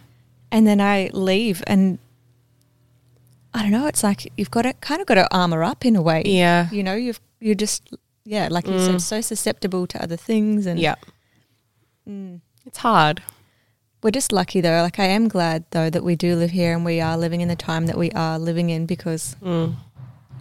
And 0.51 0.67
then 0.67 0.81
I 0.81 1.09
leave 1.13 1.63
and 1.65 1.99
I 3.53 3.61
don't 3.61 3.71
know, 3.71 3.87
it's 3.87 4.03
like 4.03 4.29
you've 4.35 4.51
got 4.51 4.63
to 4.63 4.73
kind 4.73 4.99
of 4.99 5.07
got 5.07 5.15
to 5.15 5.33
armor 5.33 5.63
up 5.63 5.85
in 5.85 5.95
a 5.95 6.01
way. 6.01 6.23
Yeah. 6.25 6.69
You 6.71 6.83
know, 6.83 6.95
you've 6.95 7.21
you're 7.39 7.55
just 7.55 7.95
yeah, 8.25 8.47
like 8.49 8.67
you 8.67 8.79
said, 8.79 8.95
mm. 8.95 9.01
so 9.01 9.21
susceptible 9.21 9.85
to 9.87 10.01
other 10.01 10.17
things 10.17 10.65
and 10.65 10.79
Yeah. 10.79 10.95
Mm. 12.07 12.41
It's 12.65 12.79
hard. 12.79 13.21
We're 14.01 14.11
just 14.11 14.31
lucky 14.31 14.61
though. 14.61 14.81
Like 14.81 14.99
I 14.99 15.05
am 15.05 15.27
glad 15.27 15.63
though 15.71 15.89
that 15.89 16.03
we 16.03 16.15
do 16.15 16.35
live 16.35 16.51
here 16.51 16.73
and 16.73 16.83
we 16.83 16.99
are 16.99 17.17
living 17.17 17.41
in 17.41 17.47
the 17.47 17.55
time 17.55 17.85
that 17.85 17.97
we 17.97 18.11
are 18.11 18.37
living 18.37 18.69
in 18.69 18.85
because 18.85 19.35
mm. 19.41 19.75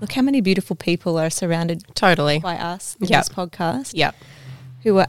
look 0.01 0.13
how 0.13 0.23
many 0.23 0.41
beautiful 0.41 0.77
people 0.77 1.19
are 1.19 1.31
surrounded 1.31 1.85
totally 1.95 2.41
by 2.41 2.57
us 2.57 2.97
in 3.01 3.09
yep. 3.09 3.25
this 3.25 3.35
podcast. 3.35 3.93
Yep. 3.95 4.17
Who 4.83 4.99
are 4.99 5.09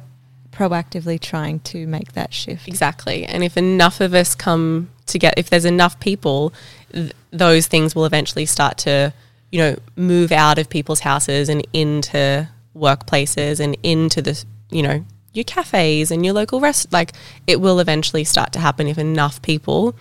proactively 0.52 1.20
trying 1.20 1.60
to 1.60 1.86
make 1.86 2.14
that 2.14 2.34
shift. 2.34 2.68
Exactly. 2.68 3.26
And 3.26 3.44
if 3.44 3.58
enough 3.58 4.00
of 4.00 4.14
us 4.14 4.36
come 4.36 4.90
to 5.08 5.20
get 5.20 5.34
if 5.38 5.50
there's 5.50 5.66
enough 5.66 6.00
people, 6.00 6.54
th- 6.92 7.14
those 7.32 7.68
things 7.68 7.94
will 7.94 8.06
eventually 8.06 8.46
start 8.46 8.78
to, 8.80 9.14
you 9.52 9.60
know, 9.60 9.76
move 9.96 10.32
out 10.32 10.58
of 10.58 10.70
people's 10.70 11.02
houses 11.02 11.50
and 11.50 11.66
into 11.74 12.50
workplaces 12.76 13.60
and 13.60 13.78
into 13.84 14.22
the, 14.22 14.44
you 14.70 14.84
know, 14.84 15.06
your 15.36 15.44
cafes 15.44 16.12
and 16.12 16.24
your 16.24 16.34
local 16.34 16.60
rest 16.60 16.92
like 16.94 17.12
it 17.46 17.60
will 17.60 17.80
eventually 17.80 18.24
start 18.24 18.54
to 18.54 18.60
happen 18.60 18.88
if 18.88 18.98
enough 18.98 19.42
people 19.42 19.94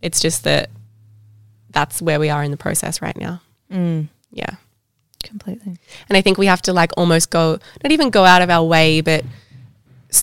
it's 0.00 0.20
just 0.20 0.44
that 0.44 0.70
that's 1.70 2.00
where 2.02 2.18
we 2.18 2.30
are 2.30 2.42
in 2.42 2.50
the 2.50 2.56
process 2.56 3.00
right 3.00 3.16
now. 3.16 3.40
Mm. 3.70 4.08
yeah. 4.32 4.56
Completely. 5.22 5.76
And 6.08 6.16
i 6.16 6.22
think 6.22 6.38
we 6.38 6.46
have 6.46 6.62
to 6.62 6.72
like 6.72 6.92
almost 6.96 7.30
go 7.30 7.58
not 7.84 7.92
even 7.92 8.10
go 8.10 8.24
out 8.24 8.42
of 8.42 8.48
our 8.48 8.64
way 8.64 9.00
but 9.02 9.24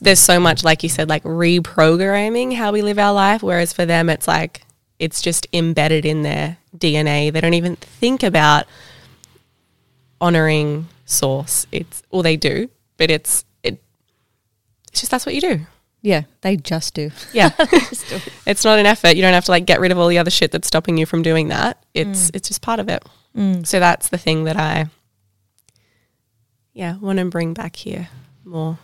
there's 0.01 0.19
so 0.19 0.39
much 0.39 0.63
like 0.63 0.83
you 0.83 0.89
said 0.89 1.07
like 1.07 1.23
reprogramming 1.23 2.55
how 2.55 2.71
we 2.71 2.81
live 2.81 2.97
our 2.97 3.13
life 3.13 3.43
whereas 3.43 3.71
for 3.71 3.85
them 3.85 4.09
it's 4.09 4.27
like 4.27 4.63
it's 4.99 5.21
just 5.21 5.47
embedded 5.53 6.03
in 6.03 6.23
their 6.23 6.57
dna 6.75 7.31
they 7.31 7.39
don't 7.39 7.53
even 7.53 7.75
think 7.75 8.23
about 8.23 8.65
honoring 10.19 10.87
source 11.07 11.65
it's 11.71 12.03
all 12.11 12.21
they 12.21 12.35
do 12.35 12.69
but 12.97 13.11
it's 13.11 13.45
it. 13.63 13.81
it's 14.89 14.99
just 14.99 15.11
that's 15.11 15.25
what 15.25 15.35
you 15.35 15.41
do. 15.41 15.61
Yeah, 16.01 16.23
they 16.41 16.57
just 16.57 16.93
do. 16.93 17.11
Yeah. 17.33 17.49
just 17.49 18.09
do. 18.09 18.19
It's 18.45 18.63
not 18.63 18.79
an 18.79 18.85
effort. 18.85 19.15
You 19.15 19.21
don't 19.21 19.33
have 19.33 19.45
to 19.45 19.51
like 19.51 19.65
get 19.65 19.79
rid 19.79 19.91
of 19.91 19.97
all 19.97 20.07
the 20.07 20.17
other 20.17 20.31
shit 20.31 20.51
that's 20.51 20.67
stopping 20.67 20.97
you 20.97 21.05
from 21.05 21.21
doing 21.21 21.47
that. 21.47 21.83
It's 21.93 22.29
mm. 22.29 22.35
it's 22.35 22.47
just 22.47 22.61
part 22.61 22.79
of 22.79 22.89
it. 22.89 23.03
Mm. 23.35 23.65
So 23.65 23.79
that's 23.79 24.09
the 24.09 24.17
thing 24.17 24.43
that 24.45 24.57
I 24.57 24.87
yeah, 26.73 26.97
want 26.97 27.19
to 27.19 27.25
bring 27.25 27.53
back 27.53 27.75
here 27.75 28.09
more. 28.43 28.77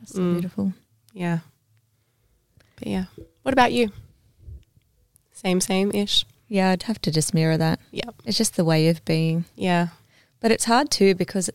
That's 0.00 0.12
mm. 0.12 0.34
beautiful. 0.34 0.72
Yeah. 1.12 1.40
But 2.76 2.88
yeah. 2.88 3.04
What 3.42 3.52
about 3.52 3.72
you? 3.72 3.92
Same 5.32 5.60
same 5.60 5.90
ish. 5.92 6.24
Yeah, 6.48 6.70
I'd 6.70 6.84
have 6.84 7.00
to 7.02 7.10
just 7.10 7.34
mirror 7.34 7.56
that. 7.58 7.78
Yeah. 7.90 8.10
It's 8.24 8.38
just 8.38 8.56
the 8.56 8.64
way 8.64 8.88
of 8.88 9.04
being. 9.04 9.44
Yeah. 9.54 9.88
But 10.40 10.52
it's 10.52 10.64
hard 10.64 10.90
too 10.90 11.14
because 11.14 11.50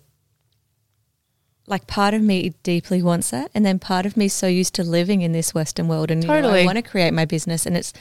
like 1.68 1.88
part 1.88 2.14
of 2.14 2.22
me 2.22 2.54
deeply 2.64 3.02
wants 3.02 3.32
that 3.32 3.50
and 3.54 3.66
then 3.66 3.80
part 3.80 4.06
of 4.06 4.18
me 4.18 4.26
is 4.26 4.34
so 4.34 4.48
used 4.48 4.76
to 4.76 4.84
living 4.84 5.22
in 5.22 5.32
this 5.32 5.54
western 5.54 5.88
world 5.88 6.12
and 6.12 6.22
totally. 6.22 6.38
you 6.38 6.42
know, 6.42 6.62
I 6.64 6.66
want 6.66 6.76
to 6.78 6.82
create 6.82 7.14
my 7.14 7.26
business 7.26 7.66
and 7.66 7.78
it's 7.78 7.94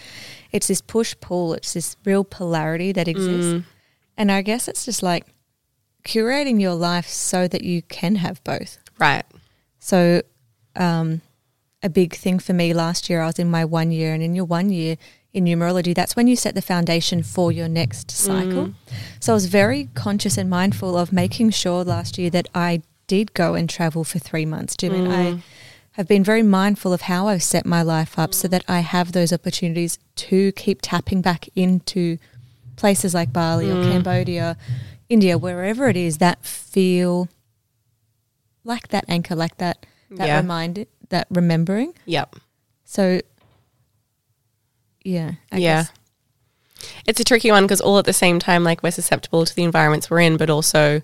it's 0.50 0.66
this 0.66 0.80
push 0.80 1.14
pull 1.20 1.54
it's 1.54 1.72
this 1.72 1.96
real 2.04 2.24
polarity 2.24 2.90
that 2.92 3.06
exists 3.06 3.52
mm. 3.52 3.64
and 4.16 4.32
I 4.32 4.42
guess 4.42 4.66
it's 4.66 4.84
just 4.84 5.02
like 5.02 5.26
curating 6.04 6.60
your 6.60 6.74
life 6.74 7.06
so 7.06 7.46
that 7.46 7.62
you 7.62 7.82
can 7.82 8.16
have 8.16 8.42
both 8.42 8.78
right 8.98 9.24
so 9.78 10.22
um, 10.74 11.20
a 11.82 11.88
big 11.88 12.14
thing 12.14 12.40
for 12.40 12.52
me 12.52 12.74
last 12.74 13.08
year 13.08 13.22
I 13.22 13.26
was 13.26 13.38
in 13.38 13.50
my 13.50 13.64
one 13.64 13.92
year 13.92 14.12
and 14.12 14.22
in 14.22 14.34
your 14.34 14.44
one 14.44 14.70
year 14.70 14.96
in 15.32 15.44
numerology, 15.44 15.94
that's 15.94 16.14
when 16.14 16.26
you 16.26 16.36
set 16.36 16.54
the 16.54 16.62
foundation 16.62 17.22
for 17.22 17.50
your 17.50 17.68
next 17.68 18.10
cycle. 18.10 18.66
Mm. 18.66 18.74
So 19.20 19.32
I 19.32 19.34
was 19.34 19.46
very 19.46 19.88
conscious 19.94 20.36
and 20.36 20.50
mindful 20.50 20.96
of 20.96 21.12
making 21.12 21.50
sure 21.50 21.84
last 21.84 22.18
year 22.18 22.30
that 22.30 22.48
I 22.54 22.82
did 23.06 23.34
go 23.34 23.54
and 23.54 23.68
travel 23.68 24.04
for 24.04 24.18
three 24.18 24.44
months, 24.44 24.76
Jim, 24.76 24.92
mm. 24.92 25.10
I 25.10 25.42
have 25.92 26.08
been 26.08 26.24
very 26.24 26.42
mindful 26.42 26.92
of 26.92 27.02
how 27.02 27.28
I've 27.28 27.42
set 27.42 27.66
my 27.66 27.82
life 27.82 28.18
up 28.18 28.32
so 28.34 28.48
that 28.48 28.64
I 28.68 28.80
have 28.80 29.12
those 29.12 29.32
opportunities 29.32 29.98
to 30.16 30.52
keep 30.52 30.80
tapping 30.82 31.20
back 31.20 31.48
into 31.54 32.18
places 32.76 33.14
like 33.14 33.32
Bali 33.32 33.66
mm. 33.66 33.76
or 33.76 33.90
Cambodia, 33.90 34.56
India, 35.08 35.36
wherever 35.36 35.88
it 35.88 35.96
is 35.96 36.18
that 36.18 36.44
feel 36.44 37.28
like 38.64 38.88
that 38.88 39.04
anchor, 39.08 39.34
like 39.34 39.56
that 39.58 39.84
that 40.10 40.26
Yeah. 40.26 40.36
remind 40.38 40.86
that 41.08 41.26
remembering. 41.30 41.94
Yep. 42.06 42.36
So 42.84 43.20
yeah, 45.04 45.32
I 45.50 45.58
yeah. 45.58 45.82
guess. 45.82 45.92
It's 47.06 47.20
a 47.20 47.24
tricky 47.24 47.50
one 47.50 47.64
because 47.64 47.80
all 47.80 47.98
at 47.98 48.04
the 48.04 48.12
same 48.12 48.38
time, 48.38 48.64
like 48.64 48.82
we're 48.82 48.90
susceptible 48.90 49.44
to 49.44 49.54
the 49.54 49.62
environments 49.62 50.10
we're 50.10 50.20
in, 50.20 50.36
but 50.36 50.50
also 50.50 51.02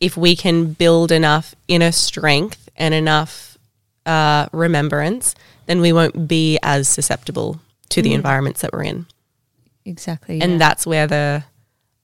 if 0.00 0.16
we 0.16 0.36
can 0.36 0.72
build 0.72 1.10
enough 1.12 1.54
inner 1.68 1.92
strength 1.92 2.68
and 2.76 2.92
enough 2.92 3.56
uh, 4.04 4.46
remembrance, 4.52 5.34
then 5.66 5.80
we 5.80 5.92
won't 5.92 6.28
be 6.28 6.58
as 6.62 6.88
susceptible 6.88 7.60
to 7.90 8.02
the 8.02 8.12
environments 8.12 8.60
that 8.60 8.72
we're 8.72 8.82
in. 8.82 9.06
exactly. 9.84 10.40
And 10.40 10.52
yeah. 10.52 10.58
that's 10.58 10.86
where 10.86 11.06
the 11.06 11.44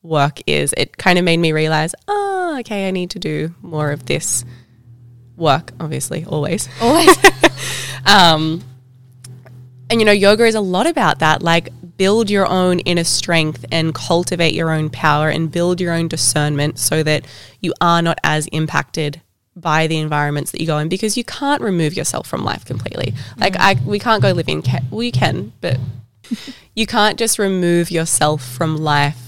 work 0.02 0.40
is. 0.46 0.72
It 0.76 0.96
kind 0.96 1.18
of 1.18 1.24
made 1.24 1.38
me 1.38 1.52
realize, 1.52 1.94
oh, 2.08 2.56
okay, 2.60 2.88
I 2.88 2.90
need 2.90 3.10
to 3.10 3.18
do 3.18 3.54
more 3.60 3.90
of 3.90 4.06
this 4.06 4.44
work, 5.36 5.72
obviously, 5.80 6.24
always. 6.24 6.68
always 6.80 7.16
Um, 8.06 8.62
and 9.90 10.00
you 10.00 10.04
know, 10.06 10.12
yoga 10.12 10.44
is 10.44 10.54
a 10.54 10.60
lot 10.60 10.86
about 10.86 11.18
that. 11.18 11.42
Like, 11.42 11.68
build 11.96 12.30
your 12.30 12.46
own 12.46 12.78
inner 12.80 13.04
strength 13.04 13.64
and 13.70 13.94
cultivate 13.94 14.54
your 14.54 14.70
own 14.70 14.88
power 14.88 15.28
and 15.28 15.50
build 15.50 15.80
your 15.80 15.92
own 15.92 16.08
discernment 16.08 16.78
so 16.78 17.02
that 17.02 17.26
you 17.60 17.74
are 17.80 18.00
not 18.00 18.18
as 18.24 18.46
impacted 18.46 19.20
by 19.56 19.86
the 19.88 19.98
environments 19.98 20.52
that 20.52 20.60
you 20.60 20.66
go 20.66 20.78
in 20.78 20.88
because 20.88 21.16
you 21.16 21.24
can't 21.24 21.60
remove 21.60 21.92
yourself 21.94 22.26
from 22.26 22.44
life 22.44 22.64
completely. 22.64 23.12
Like, 23.36 23.56
I 23.58 23.76
we 23.84 23.98
can't 23.98 24.22
go 24.22 24.30
live 24.30 24.48
in. 24.48 24.62
Ca- 24.62 24.80
well, 24.90 25.02
you 25.02 25.12
can, 25.12 25.52
but 25.60 25.78
you 26.74 26.86
can't 26.86 27.18
just 27.18 27.38
remove 27.38 27.90
yourself 27.90 28.46
from 28.46 28.76
life 28.78 29.18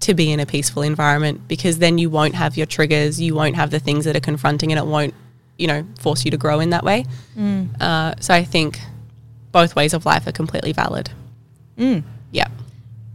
to 0.00 0.14
be 0.14 0.30
in 0.30 0.38
a 0.38 0.46
peaceful 0.46 0.82
environment 0.82 1.48
because 1.48 1.78
then 1.78 1.98
you 1.98 2.08
won't 2.08 2.34
have 2.34 2.56
your 2.56 2.66
triggers, 2.66 3.20
you 3.20 3.34
won't 3.34 3.56
have 3.56 3.70
the 3.70 3.80
things 3.80 4.04
that 4.04 4.14
are 4.14 4.20
confronting, 4.20 4.70
and 4.70 4.78
it 4.78 4.86
won't, 4.86 5.14
you 5.58 5.66
know, 5.66 5.84
force 5.98 6.24
you 6.24 6.30
to 6.30 6.36
grow 6.36 6.60
in 6.60 6.70
that 6.70 6.84
way. 6.84 7.04
Uh, 7.80 8.14
so 8.20 8.32
I 8.32 8.44
think 8.44 8.78
both 9.56 9.74
ways 9.74 9.94
of 9.94 10.04
life 10.04 10.26
are 10.26 10.32
completely 10.32 10.72
valid. 10.72 11.08
Mm. 11.78 12.02
Yeah, 12.30 12.48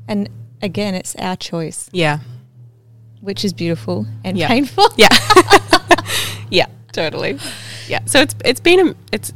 and 0.08 0.28
again, 0.62 0.96
it's 0.96 1.16
our 1.18 1.36
choice, 1.36 1.88
yeah, 1.94 2.18
which 3.28 3.46
is 3.46 3.54
beautiful 3.54 4.08
and 4.24 4.36
Yeah. 4.38 4.48
painful. 4.48 4.88
yeah, 4.98 5.10
yeah, 6.50 6.66
totally. 6.94 7.38
Yeah. 7.88 8.00
So 8.06 8.20
it's 8.22 8.36
it's 8.44 8.60
been 8.60 8.80
a, 8.88 8.96
it's 9.12 9.32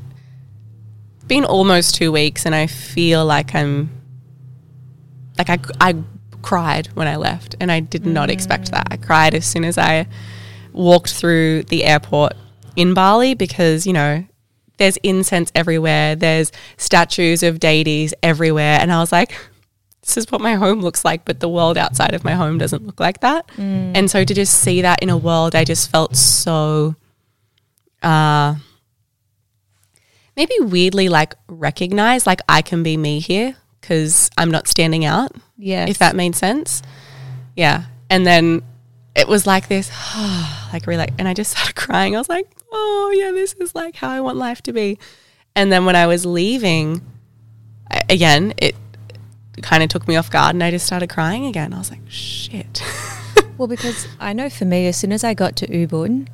been 1.28 1.46
almost 1.46 1.94
two 1.96 2.12
weeks, 2.12 2.46
and 2.48 2.56
I 2.56 2.66
feel 2.68 3.24
like 3.26 3.54
I'm 3.54 3.90
like 5.38 5.50
I 5.52 5.60
I 5.80 5.94
cried 6.42 6.88
when 6.96 7.08
I 7.08 7.18
left, 7.18 7.56
and 7.60 7.72
I 7.72 7.82
did 7.82 8.06
not 8.06 8.30
expect 8.32 8.72
that. 8.72 8.88
I 8.90 8.98
cried 8.98 9.36
as 9.36 9.46
soon 9.46 9.64
as 9.64 9.78
I 9.78 10.08
walked 10.74 11.14
through 11.14 11.64
the 11.70 11.84
airport 11.84 12.34
in 12.76 12.94
Bali 12.96 13.36
because 13.36 13.86
you 13.86 13.94
know 13.94 14.26
there's 14.78 14.98
incense 14.98 15.52
everywhere, 15.56 16.16
there's 16.16 16.52
statues 16.78 17.44
of 17.44 17.60
deities 17.60 18.14
everywhere, 18.24 18.78
and 18.82 18.92
I 18.92 19.00
was 19.00 19.12
like. 19.12 19.36
This 20.02 20.18
is 20.18 20.32
what 20.32 20.40
my 20.40 20.54
home 20.54 20.82
looks 20.82 21.04
like, 21.04 21.26
but 21.26 21.40
the 21.40 21.50
world 21.50 21.80
outside 21.80 22.14
of 22.14 22.24
my 22.24 22.34
home 22.34 22.60
doesn't 22.60 22.86
look 22.86 23.00
like 23.00 23.22
that. 23.22 23.50
And 23.58 24.08
so 24.12 24.24
to 24.24 24.34
just 24.36 24.54
see 24.62 24.84
that 24.84 25.02
in 25.02 25.10
a 25.10 25.18
world, 25.18 25.56
I 25.56 25.64
just 25.64 25.90
felt 25.90 26.16
so, 26.16 26.94
uh, 28.04 28.54
maybe 30.36 30.54
weirdly 30.60 31.10
like 31.10 31.34
recognized, 31.48 32.28
like 32.28 32.42
I 32.48 32.62
can 32.62 32.84
be 32.84 32.98
me 32.98 33.20
here 33.20 33.56
because 33.82 34.30
I'm 34.38 34.52
not 34.52 34.68
standing 34.68 35.06
out 35.06 35.32
Yeah. 35.58 35.88
if 35.88 35.98
that 35.98 36.16
made 36.16 36.36
sense. 36.36 36.84
Yeah. 37.56 37.86
And 38.08 38.28
then 38.28 38.62
it 39.16 39.28
was 39.28 39.48
like 39.48 39.68
this, 39.68 39.90
like 40.74 40.88
really, 40.88 41.08
and 41.18 41.28
I 41.28 41.34
just 41.34 41.52
started 41.56 41.76
crying. 41.76 42.16
I 42.16 42.20
was 42.20 42.30
like, 42.30 42.48
oh, 42.72 43.14
yeah, 43.18 43.32
this 43.32 43.54
is 43.54 43.74
like 43.76 43.96
how 43.96 44.10
I 44.10 44.22
want 44.22 44.38
life 44.38 44.62
to 44.64 44.74
be. 44.74 44.98
And 45.56 45.72
then 45.72 45.86
when 45.86 45.96
I 45.96 46.08
was 46.08 46.26
leaving, 46.26 47.02
I, 47.90 48.02
again, 48.10 48.54
it 48.58 48.76
kind 49.62 49.82
of 49.84 49.90
took 49.90 50.08
me 50.08 50.18
off 50.18 50.30
guard 50.30 50.54
and 50.54 50.64
I 50.64 50.70
just 50.72 50.86
started 50.86 51.08
crying 51.10 51.46
again. 51.46 51.74
I 51.74 51.78
was 51.78 51.90
like, 51.92 52.02
shit. 52.08 52.82
Well, 53.58 53.70
because 53.70 54.06
I 54.20 54.34
know 54.34 54.50
for 54.50 54.66
me, 54.66 54.86
as 54.88 54.98
soon 54.98 55.14
as 55.14 55.24
I 55.24 55.34
got 55.34 55.56
to 55.56 55.68
Ubud, 55.68 56.28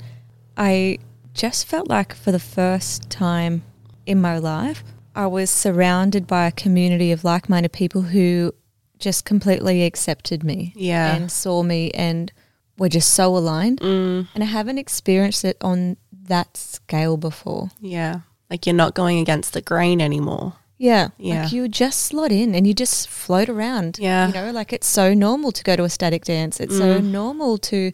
I 0.58 0.98
just 1.36 1.68
felt 1.68 1.88
like 1.88 2.16
for 2.16 2.32
the 2.32 2.40
first 2.40 3.12
time 3.12 3.62
in 4.08 4.20
my 4.20 4.40
life, 4.40 4.84
I 5.16 5.28
was 5.28 5.52
surrounded 5.52 6.26
by 6.26 6.48
a 6.48 6.52
community 6.52 7.12
of 7.12 7.24
like 7.24 7.48
minded 7.48 7.74
people 7.74 8.02
who 8.02 8.56
just 8.98 9.24
completely 9.24 9.84
accepted 9.84 10.44
me 10.44 10.74
Yeah. 10.76 11.16
and 11.16 11.32
saw 11.32 11.62
me 11.62 11.92
and 11.92 12.32
were 12.82 12.90
just 12.90 13.14
so 13.14 13.26
aligned. 13.38 13.80
Mm, 13.80 14.28
And 14.34 14.44
I 14.44 14.48
haven't 14.48 14.78
experienced 14.80 15.46
it 15.46 15.58
on 15.62 15.98
that 16.28 16.58
scale 16.58 17.16
before. 17.18 17.70
yeah. 17.80 18.22
Like 18.50 18.66
you're 18.68 18.76
not 18.86 18.96
going 18.96 19.18
against 19.20 19.54
the 19.54 19.62
grain 19.62 20.02
anymore. 20.02 20.54
Yeah. 20.78 21.10
Yeah. 21.18 21.44
Like 21.44 21.54
you 21.54 21.70
just 21.70 22.00
slot 22.08 22.32
in 22.34 22.54
and 22.56 22.68
you 22.68 22.74
just 22.74 23.08
float 23.08 23.48
around. 23.48 23.98
Yeah. 23.98 24.28
You 24.28 24.34
know, 24.34 24.52
like 24.52 24.74
it's 24.74 24.88
so 24.88 25.14
normal 25.14 25.52
to 25.54 25.64
go 25.64 25.76
to 25.78 25.86
ecstatic 25.86 26.26
dance. 26.26 26.60
It's 26.60 26.76
so 26.78 27.00
Mm. 27.00 27.12
normal 27.12 27.58
to, 27.70 27.92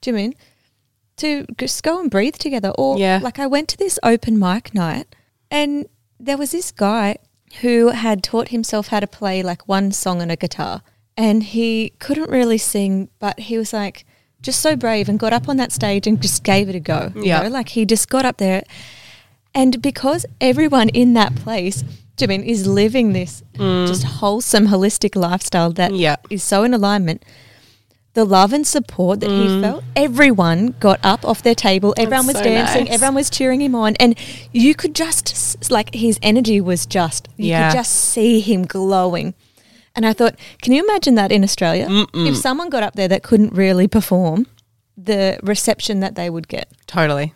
do 0.00 0.10
you 0.10 0.14
mean, 0.14 0.34
to 1.16 1.44
just 1.58 1.82
go 1.82 1.98
and 1.98 2.08
breathe 2.08 2.36
together. 2.36 2.70
Or 2.78 2.98
Yeah. 2.98 3.18
like 3.20 3.40
I 3.40 3.48
went 3.48 3.66
to 3.70 3.76
this 3.76 3.98
open 4.04 4.38
mic 4.38 4.72
night 4.74 5.06
and 5.50 5.86
there 6.20 6.38
was 6.38 6.50
this 6.52 6.70
guy 6.70 7.16
who 7.62 7.88
had 7.90 8.22
taught 8.22 8.48
himself 8.48 8.88
how 8.88 9.00
to 9.00 9.08
play 9.08 9.42
like 9.42 9.66
one 9.66 9.90
song 9.90 10.22
on 10.22 10.30
a 10.30 10.36
guitar. 10.36 10.82
And 11.16 11.42
he 11.42 11.94
couldn't 11.98 12.30
really 12.30 12.58
sing, 12.58 13.08
but 13.18 13.40
he 13.48 13.58
was 13.58 13.72
like 13.72 14.04
just 14.42 14.60
so 14.60 14.76
brave 14.76 15.08
and 15.08 15.18
got 15.18 15.32
up 15.32 15.48
on 15.48 15.56
that 15.56 15.72
stage 15.72 16.06
and 16.06 16.20
just 16.20 16.44
gave 16.44 16.68
it 16.68 16.74
a 16.74 16.80
go. 16.80 17.12
You 17.16 17.24
Yeah. 17.24 17.42
know, 17.42 17.48
like 17.48 17.70
he 17.70 17.84
just 17.84 18.08
got 18.08 18.24
up 18.24 18.36
there 18.36 18.62
and 19.54 19.80
because 19.80 20.26
everyone 20.40 20.90
in 20.90 21.14
that 21.14 21.34
place, 21.34 21.82
you 22.20 22.28
mean, 22.28 22.42
is 22.42 22.66
living 22.66 23.12
this 23.12 23.42
mm. 23.54 23.86
just 23.86 24.04
wholesome, 24.04 24.68
holistic 24.68 25.16
lifestyle 25.16 25.70
that 25.72 25.92
is 25.92 26.00
Yeah. 26.00 26.16
is 26.30 26.42
so 26.42 26.62
in 26.62 26.74
alignment, 26.74 27.22
the 28.14 28.24
love 28.24 28.52
and 28.52 28.66
support 28.66 29.20
that 29.20 29.30
he 29.30 29.46
mm. 29.46 29.60
felt, 29.62 29.84
everyone 29.94 30.74
got 30.80 30.98
up 31.02 31.24
off 31.24 31.42
their 31.42 31.54
table, 31.54 31.94
everyone 31.98 32.26
was 32.26 32.36
so 32.36 32.44
dancing, 32.44 32.84
nice. 32.84 32.94
everyone 32.94 33.14
was 33.14 33.28
cheering 33.30 33.60
him 33.60 33.74
on, 33.74 33.94
and 33.96 34.14
you 34.52 34.74
could 34.74 34.94
just, 34.94 35.70
like, 35.70 35.94
his 35.94 36.18
energy 36.22 36.58
was 36.60 36.86
just, 36.86 37.28
you 37.36 37.48
Yeah. 37.50 37.70
could 37.70 37.78
just 37.78 37.92
see 37.92 38.40
him 38.40 38.64
glowing. 38.64 39.34
And 39.96 40.04
I 40.06 40.12
thought, 40.12 40.36
can 40.62 40.72
you 40.74 40.84
imagine 40.84 41.14
that 41.16 41.32
in 41.32 41.42
Australia? 41.42 41.88
If 42.14 42.36
someone 42.36 42.68
got 42.70 42.82
up 42.82 42.94
there 42.94 43.08
that 43.08 43.22
couldn't 43.22 43.54
really 43.54 43.88
perform, 43.88 44.46
the 44.96 45.38
reception 45.42 46.00
that 46.00 46.14
they 46.14 46.30
would 46.30 46.48
get 46.48 46.68
Totally. 46.86 47.32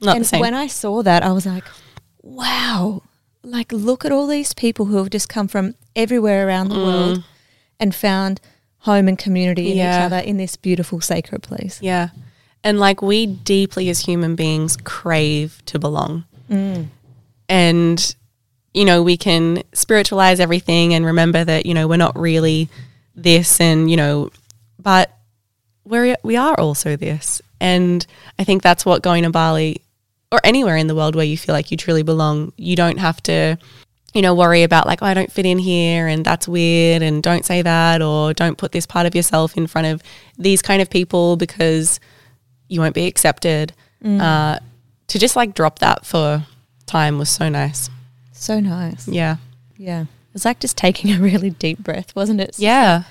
Not 0.00 0.14
and 0.16 0.24
the 0.24 0.28
same. 0.28 0.40
when 0.40 0.54
I 0.54 0.68
saw 0.68 1.02
that, 1.02 1.22
I 1.24 1.32
was 1.32 1.44
like, 1.44 1.64
wow, 2.22 3.02
like 3.42 3.72
look 3.72 4.04
at 4.04 4.12
all 4.12 4.26
these 4.28 4.54
people 4.54 4.86
who 4.86 4.96
have 4.98 5.10
just 5.10 5.28
come 5.28 5.48
from 5.48 5.74
everywhere 5.96 6.46
around 6.46 6.68
the 6.68 6.76
world 6.76 7.24
and 7.80 7.94
found 7.94 8.40
home 8.78 9.08
and 9.08 9.18
community 9.18 9.72
in 9.72 9.74
Mm. 9.74 9.76
Yeah. 9.78 9.98
each 9.98 10.06
other 10.06 10.18
in 10.18 10.36
this 10.36 10.54
beautiful 10.56 11.00
sacred 11.00 11.42
place. 11.42 11.78
Yeah. 11.82 12.10
And 12.62 12.78
like 12.78 13.02
we 13.02 13.26
deeply 13.26 13.88
as 13.90 14.00
human 14.00 14.36
beings 14.36 14.76
crave 14.84 15.62
to 15.66 15.78
belong. 15.80 16.24
And, 17.48 18.14
you 18.78 18.84
know, 18.84 19.02
we 19.02 19.16
can 19.16 19.64
spiritualize 19.72 20.38
everything 20.38 20.94
and 20.94 21.04
remember 21.04 21.42
that, 21.44 21.66
you 21.66 21.74
know, 21.74 21.88
we're 21.88 21.96
not 21.96 22.16
really 22.16 22.68
this 23.16 23.60
and, 23.60 23.90
you 23.90 23.96
know, 23.96 24.30
but 24.78 25.10
we're, 25.84 26.16
we 26.22 26.36
are 26.36 26.54
also 26.60 26.94
this. 26.94 27.42
And 27.60 28.06
I 28.38 28.44
think 28.44 28.62
that's 28.62 28.86
what 28.86 29.02
going 29.02 29.24
to 29.24 29.30
Bali 29.30 29.82
or 30.30 30.38
anywhere 30.44 30.76
in 30.76 30.86
the 30.86 30.94
world 30.94 31.16
where 31.16 31.24
you 31.24 31.36
feel 31.36 31.54
like 31.54 31.72
you 31.72 31.76
truly 31.76 32.04
belong, 32.04 32.52
you 32.56 32.76
don't 32.76 32.98
have 32.98 33.20
to, 33.24 33.58
you 34.14 34.22
know, 34.22 34.32
worry 34.32 34.62
about 34.62 34.86
like, 34.86 35.02
oh, 35.02 35.06
I 35.06 35.14
don't 35.14 35.32
fit 35.32 35.44
in 35.44 35.58
here 35.58 36.06
and 36.06 36.24
that's 36.24 36.46
weird 36.46 37.02
and 37.02 37.20
don't 37.20 37.44
say 37.44 37.62
that 37.62 38.00
or 38.00 38.32
don't 38.32 38.58
put 38.58 38.70
this 38.70 38.86
part 38.86 39.06
of 39.06 39.14
yourself 39.14 39.56
in 39.56 39.66
front 39.66 39.88
of 39.88 40.04
these 40.38 40.62
kind 40.62 40.80
of 40.80 40.88
people 40.88 41.36
because 41.36 41.98
you 42.68 42.80
won't 42.80 42.94
be 42.94 43.08
accepted. 43.08 43.72
Uh, 44.20 44.60
to 45.08 45.18
just 45.18 45.34
like 45.34 45.54
drop 45.54 45.80
that 45.80 46.06
for 46.06 46.46
time 46.86 47.18
was 47.18 47.28
so 47.28 47.48
nice. 47.48 47.90
So 48.38 48.60
nice. 48.60 49.08
Yeah. 49.08 49.36
Yeah. 49.76 50.02
It 50.02 50.08
was 50.32 50.44
like 50.44 50.60
just 50.60 50.76
taking 50.76 51.10
a 51.16 51.18
really 51.18 51.50
deep 51.50 51.78
breath, 51.78 52.14
wasn't 52.14 52.40
it? 52.40 52.58
Yeah. 52.58 53.04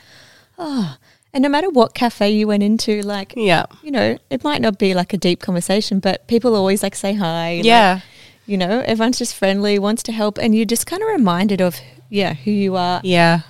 Oh. 0.58 0.98
And 1.34 1.44
no 1.44 1.50
matter 1.50 1.70
what 1.70 1.94
cafe 1.94 2.32
you 2.32 2.48
went 2.48 2.64
into, 2.64 3.02
like, 3.02 3.34
Yeah. 3.36 3.66
you 3.84 3.92
know, 3.92 4.18
it 4.30 4.44
might 4.44 4.62
not 4.62 4.80
be 4.80 4.94
like 4.94 5.14
a 5.14 5.18
deep 5.18 5.40
conversation, 5.40 6.00
but 6.00 6.26
people 6.28 6.56
always 6.56 6.82
like 6.82 6.96
say 6.96 7.14
hi. 7.14 7.58
like, 7.58 7.66
Yeah. 7.66 8.00
you 8.46 8.58
know, 8.58 8.80
everyone's 8.86 9.18
just 9.20 9.36
friendly, 9.36 9.78
wants 9.78 10.02
to 10.04 10.12
help. 10.12 10.38
And 10.38 10.56
you're 10.56 10.66
just 10.66 10.88
kind 10.88 11.02
of 11.04 11.10
reminded 11.10 11.62
of, 11.62 11.80
yeah, 12.10 12.34
who 12.34 12.50
you 12.52 12.76
are 12.76 13.02
Yeah. 13.04 13.42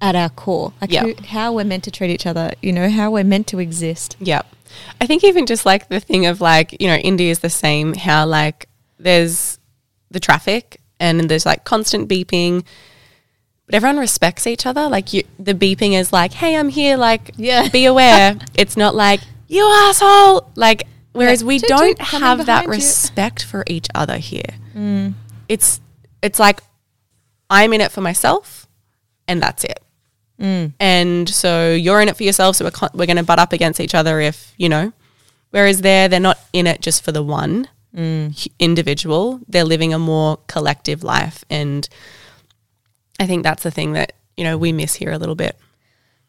at 0.00 0.14
our 0.14 0.28
core, 0.30 0.72
like 0.80 0.92
Yeah. 0.92 1.02
who, 1.02 1.14
how 1.26 1.52
we're 1.52 1.64
meant 1.64 1.84
to 1.84 1.90
treat 1.90 2.10
each 2.10 2.26
other, 2.26 2.52
you 2.62 2.72
know, 2.72 2.88
how 2.88 3.10
we're 3.10 3.24
meant 3.24 3.48
to 3.48 3.58
exist. 3.58 4.16
Yeah. 4.20 4.42
I 5.00 5.06
think 5.06 5.24
even 5.24 5.44
just 5.46 5.66
like 5.66 5.88
the 5.88 6.00
thing 6.00 6.24
of 6.26 6.40
like, 6.40 6.80
you 6.80 6.86
know, 6.86 6.96
India 6.96 7.30
is 7.30 7.40
the 7.40 7.50
same, 7.50 7.94
how 7.94 8.24
like 8.26 8.68
there's 8.98 9.58
the 10.10 10.20
traffic 10.20 10.80
and 11.00 11.28
there's 11.28 11.46
like 11.46 11.64
constant 11.64 12.08
beeping, 12.08 12.64
but 13.66 13.74
everyone 13.74 13.98
respects 13.98 14.46
each 14.46 14.66
other. 14.66 14.88
Like 14.88 15.12
you, 15.12 15.24
the 15.38 15.54
beeping 15.54 15.92
is 15.92 16.12
like, 16.12 16.32
hey, 16.32 16.56
I'm 16.56 16.68
here, 16.68 16.96
like, 16.96 17.32
Yeah. 17.36 17.68
be 17.68 17.84
aware. 17.86 18.38
it's 18.54 18.76
not 18.76 18.94
like, 18.94 19.20
you 19.48 19.64
asshole. 19.88 20.50
Like 20.56 20.86
Whereas 21.12 21.40
Yeah. 21.42 21.46
we 21.48 21.58
Toot, 21.60 21.68
don't 21.68 21.98
coming 21.98 22.26
have 22.26 22.46
that 22.46 22.64
you. 22.64 22.70
respect 22.70 23.42
for 23.42 23.64
each 23.66 23.88
other 23.94 24.18
here. 24.18 24.50
Mm. 24.74 25.14
It's 25.48 25.80
it's 26.22 26.38
like 26.38 26.60
I'm 27.48 27.72
in 27.72 27.80
it 27.80 27.90
for 27.92 28.00
myself, 28.02 28.66
and 29.28 29.40
that's 29.40 29.64
it. 29.64 29.80
Mm. 30.38 30.74
And 30.78 31.26
so 31.28 31.72
you're 31.72 32.02
in 32.02 32.08
it 32.10 32.16
for 32.18 32.24
yourself. 32.24 32.56
So 32.56 32.66
we're 32.66 32.70
con- 32.72 32.90
we're 32.92 33.06
going 33.06 33.16
to 33.16 33.22
butt 33.22 33.38
up 33.38 33.52
against 33.54 33.80
each 33.80 33.94
other 33.94 34.20
if 34.20 34.52
you 34.58 34.68
know. 34.68 34.92
Whereas 35.50 35.80
there, 35.80 36.06
they're 36.08 36.20
not 36.20 36.38
in 36.52 36.66
it 36.66 36.82
just 36.82 37.02
for 37.02 37.12
the 37.12 37.22
one 37.22 37.68
hu- 37.96 38.50
individual. 38.58 39.40
They're 39.48 39.64
living 39.64 39.92
a 39.94 39.98
more 39.98 40.38
collective 40.46 41.02
life, 41.02 41.44
and 41.50 41.88
I 43.18 43.26
think 43.26 43.42
that's 43.42 43.62
the 43.62 43.70
thing 43.70 43.92
that 43.92 44.12
you 44.36 44.44
know 44.44 44.58
we 44.58 44.72
miss 44.72 44.94
here 44.94 45.12
a 45.12 45.18
little 45.18 45.34
bit. 45.34 45.56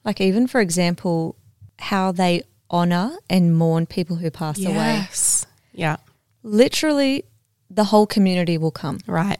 Like 0.05 0.21
even 0.21 0.47
for 0.47 0.61
example, 0.61 1.35
how 1.79 2.11
they 2.11 2.43
honor 2.69 3.17
and 3.29 3.55
mourn 3.55 3.85
people 3.85 4.17
who 4.17 4.29
pass 4.31 4.57
away. 4.59 4.73
Yes. 4.73 5.45
Yeah. 5.73 5.97
Literally, 6.43 7.23
the 7.69 7.85
whole 7.85 8.07
community 8.07 8.57
will 8.57 8.71
come, 8.71 8.99
Right. 9.07 9.39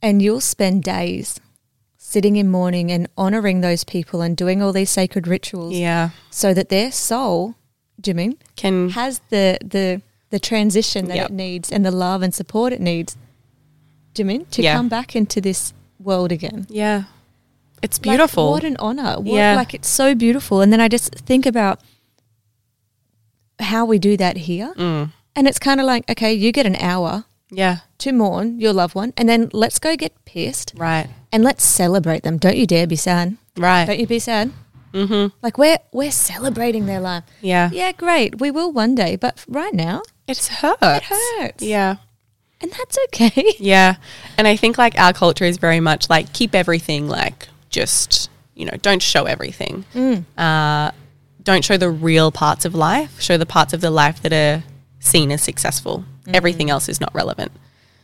and 0.00 0.22
you'll 0.22 0.40
spend 0.40 0.82
days 0.84 1.40
sitting 1.96 2.36
in 2.36 2.48
mourning 2.48 2.92
and 2.92 3.08
honoring 3.16 3.60
those 3.62 3.82
people 3.82 4.20
and 4.22 4.36
doing 4.36 4.62
all 4.62 4.72
these 4.72 4.90
sacred 4.90 5.26
rituals, 5.26 5.74
Yeah. 5.74 6.10
so 6.30 6.54
that 6.54 6.68
their 6.68 6.92
soul, 6.92 7.56
Jimmy, 8.00 8.36
Can 8.54 8.90
has 8.90 9.20
the 9.30 9.58
the 9.60 10.02
the 10.30 10.38
transition 10.38 11.06
that 11.08 11.16
Yep. 11.16 11.26
it 11.30 11.32
needs 11.32 11.70
and 11.72 11.84
the 11.84 11.90
love 11.90 12.22
and 12.22 12.34
support 12.34 12.72
it 12.72 12.80
needs, 12.80 13.16
Jimmy, 14.14 14.40
to 14.50 14.62
Yeah. 14.62 14.74
come 14.76 14.88
back 14.88 15.14
into 15.16 15.40
this 15.40 15.72
world 15.98 16.32
again. 16.32 16.66
yeah. 16.68 17.04
It's 17.82 17.98
Like, 17.98 18.02
beautiful. 18.04 18.50
what 18.50 18.64
an 18.64 18.76
honor. 18.78 19.16
What, 19.16 19.26
Yeah. 19.26 19.54
Like 19.54 19.74
it's 19.74 19.88
so 19.88 20.14
beautiful. 20.14 20.60
And 20.62 20.72
then 20.72 20.80
I 20.80 20.88
just 20.88 21.14
think 21.26 21.44
about 21.46 21.78
how 23.60 23.84
we 23.84 23.98
do 23.98 24.16
that 24.16 24.36
here. 24.36 24.72
Mm. 24.76 25.12
And 25.34 25.46
it's 25.48 25.58
kind 25.58 25.80
of 25.80 25.86
like, 25.86 26.08
okay, 26.10 26.32
you 26.32 26.52
get 26.52 26.66
an 26.66 26.76
hour 26.76 27.24
yeah. 27.50 27.78
to 27.98 28.12
mourn 28.12 28.58
your 28.60 28.72
loved 28.72 28.94
one, 28.94 29.12
and 29.16 29.28
then 29.28 29.50
let's 29.52 29.78
go 29.78 29.96
get 29.96 30.12
pissed 30.24 30.72
Right. 30.76 31.08
and 31.32 31.44
let's 31.44 31.64
celebrate 31.64 32.22
them. 32.22 32.38
Don't 32.38 32.56
you 32.56 32.66
dare 32.66 32.86
be 32.86 32.96
sad. 32.96 33.36
Right. 33.56 33.84
Don't 33.86 33.98
you 34.00 34.06
be 34.06 34.18
sad. 34.18 34.50
mm-hmm. 34.92 35.34
Like 35.42 35.58
we're 35.58 35.78
we're 35.92 36.10
celebrating 36.10 36.86
their 36.86 37.00
life. 37.00 37.24
Yeah. 37.42 37.68
Yeah, 37.72 37.92
great. 37.92 38.40
We 38.40 38.50
will 38.50 38.72
one 38.72 38.94
day, 38.94 39.16
but 39.16 39.44
right 39.46 39.74
now, 39.74 40.00
It 40.28 40.38
hurts. 40.46 40.78
it 40.82 41.02
hurts. 41.04 41.62
Yeah. 41.62 41.96
and 42.60 42.70
that's 42.72 42.98
okay. 43.06 43.54
Yeah. 43.58 43.96
And 44.38 44.46
I 44.48 44.56
think 44.56 44.78
like 44.78 44.98
our 44.98 45.12
culture 45.12 45.44
is 45.44 45.56
very 45.58 45.80
much 45.80 46.08
like 46.10 46.32
keep 46.32 46.54
everything 46.54 47.08
like 47.08 47.48
just, 47.70 48.30
you 48.54 48.64
know, 48.66 48.76
don't 48.82 49.02
show 49.02 49.24
everything. 49.24 49.84
Uh, 50.36 50.90
don't 51.42 51.64
show 51.64 51.76
the 51.76 51.90
real 51.90 52.32
parts 52.32 52.64
of 52.64 52.74
life. 52.74 53.20
Show 53.20 53.36
the 53.36 53.46
parts 53.46 53.72
of 53.72 53.80
the 53.80 53.90
life 53.90 54.20
that 54.22 54.32
are 54.32 54.64
seen 54.98 55.30
as 55.30 55.42
successful. 55.42 56.04
Everything 56.32 56.70
else 56.70 56.88
is 56.88 57.00
not 57.00 57.14
relevant. 57.14 57.52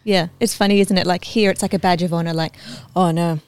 Yeah, 0.05 0.29
it's 0.39 0.55
funny, 0.55 0.81
isn't 0.81 0.97
it? 0.97 1.07
Like 1.07 1.25
here, 1.25 1.51
it's 1.51 1.63
like 1.63 1.75
a 1.75 1.79
badge 1.79 2.03
of 2.03 2.13
honor. 2.13 2.33
Like, 2.35 2.55
oh 2.95 3.11
no, 3.11 3.41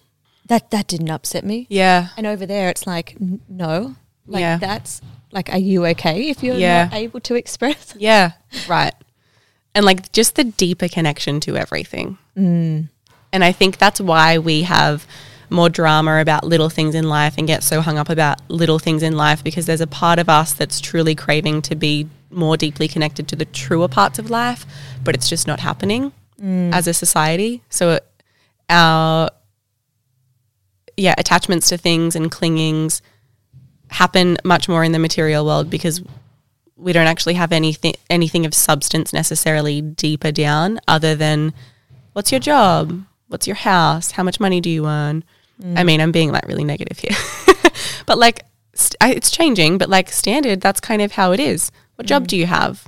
that 0.46 0.70
that 0.70 0.86
didn't 0.88 1.10
upset 1.10 1.44
me. 1.44 1.66
Yeah. 1.68 2.08
And 2.16 2.26
over 2.26 2.46
there, 2.46 2.68
it's 2.70 2.86
like, 2.86 3.16
no, 3.48 3.94
like 4.26 4.40
Yeah. 4.40 4.56
that's 4.58 5.00
like, 5.34 5.50
are 5.52 5.58
you 5.58 5.84
okay 5.86 6.30
if 6.30 6.42
you're 6.42 6.56
Yeah. 6.56 6.84
not 6.84 6.94
able 6.94 7.20
to 7.20 7.34
express? 7.34 7.94
Yeah. 7.98 8.32
Right. 8.68 8.94
And 9.74 9.84
like 9.84 10.12
just 10.12 10.36
the 10.36 10.44
deeper 10.44 10.88
connection 10.88 11.40
to 11.40 11.56
everything. 11.56 12.16
Mm. 12.36 12.88
And 13.32 13.44
I 13.44 13.50
think 13.52 13.78
that's 13.78 14.00
why 14.00 14.38
we 14.38 14.62
have 14.62 15.06
more 15.50 15.68
drama 15.68 16.20
about 16.20 16.44
little 16.44 16.68
things 16.70 16.94
in 16.94 17.08
life 17.08 17.34
and 17.36 17.46
get 17.46 17.62
so 17.62 17.80
hung 17.80 17.98
up 17.98 18.08
about 18.08 18.38
little 18.48 18.78
things 18.78 19.02
in 19.02 19.16
life 19.16 19.42
because 19.42 19.66
there's 19.66 19.80
a 19.80 19.86
part 19.86 20.18
of 20.18 20.28
us 20.28 20.52
that's 20.52 20.80
truly 20.80 21.14
craving 21.14 21.62
to 21.62 21.74
be 21.74 22.08
more 22.30 22.56
deeply 22.56 22.88
connected 22.88 23.28
to 23.28 23.36
the 23.36 23.44
truer 23.44 23.88
parts 23.88 24.18
of 24.18 24.30
life, 24.30 24.64
but 25.02 25.14
it's 25.14 25.28
just 25.28 25.46
not 25.46 25.60
happening 25.60 26.12
mm. 26.40 26.72
as 26.72 26.86
a 26.86 26.94
society. 26.94 27.62
So 27.68 27.90
uh, 27.90 28.00
our 28.70 29.30
yeah, 30.96 31.14
attachments 31.18 31.68
to 31.70 31.78
things 31.78 32.14
and 32.14 32.30
clingings 32.30 33.02
happen 33.94 34.36
much 34.44 34.68
more 34.68 34.82
in 34.82 34.90
the 34.90 34.98
material 34.98 35.46
world 35.46 35.70
because 35.70 36.02
we 36.76 36.92
don't 36.92 37.06
actually 37.06 37.34
have 37.34 37.52
anything 37.52 37.94
anything 38.10 38.44
of 38.44 38.52
substance 38.52 39.12
necessarily 39.12 39.80
deeper 39.80 40.32
down 40.32 40.80
other 40.88 41.14
than 41.14 41.54
what's 42.12 42.32
your 42.32 42.40
job? 42.40 43.04
What's 43.28 43.46
your 43.46 43.56
house? 43.56 44.10
How 44.10 44.24
much 44.24 44.40
money 44.40 44.60
do 44.60 44.68
you 44.68 44.86
earn? 44.86 45.22
I 45.60 45.64
mm. 45.64 45.86
mean 45.86 46.00
i'm 46.00 46.10
being 46.10 46.32
like 46.32 46.46
really 46.48 46.64
negative 46.64 46.98
here. 46.98 47.16
But 48.06 48.18
like 48.18 48.44
st- 48.74 48.96
I, 49.00 49.12
it's 49.12 49.30
changing 49.30 49.78
but 49.78 49.88
like 49.88 50.10
standard 50.10 50.60
that's 50.60 50.80
kind 50.80 51.00
of 51.00 51.12
how 51.12 51.32
it 51.32 51.40
is. 51.40 51.70
What 51.94 52.06
job 52.06 52.24
mm. 52.24 52.26
do 52.26 52.36
you 52.36 52.46
have? 52.46 52.86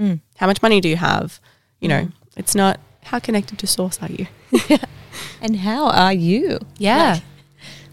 Mm. 0.00 0.20
How 0.38 0.46
much 0.46 0.62
money 0.62 0.80
do 0.80 0.88
you 0.88 0.96
have? 0.96 1.40
You 1.80 1.88
know 1.88 2.08
it's 2.36 2.54
not 2.54 2.80
how 3.04 3.18
connected 3.18 3.58
to 3.58 3.66
source 3.66 3.98
are 4.02 4.10
you? 4.10 4.26
And 5.42 5.56
how 5.56 5.88
are 5.90 6.12
you? 6.12 6.58
yeah. 6.78 7.12
Like, 7.14 7.22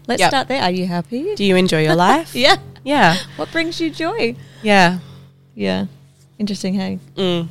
let's 0.06 0.20
Yep. 0.20 0.30
start 0.30 0.48
there. 0.48 0.62
Are 0.62 0.70
you 0.70 0.86
happy? 0.86 1.34
do 1.34 1.44
you 1.44 1.56
enjoy 1.56 1.82
your 1.82 1.94
life 1.96 2.34
yeah. 2.46 2.56
yeah 2.84 3.16
What 3.36 3.50
brings 3.52 3.80
you 3.80 3.90
joy? 3.90 4.36
yeah 4.62 4.98
Yeah. 5.54 5.86
Interesting, 6.38 6.74
hey? 6.74 6.98
Mm. 7.16 7.48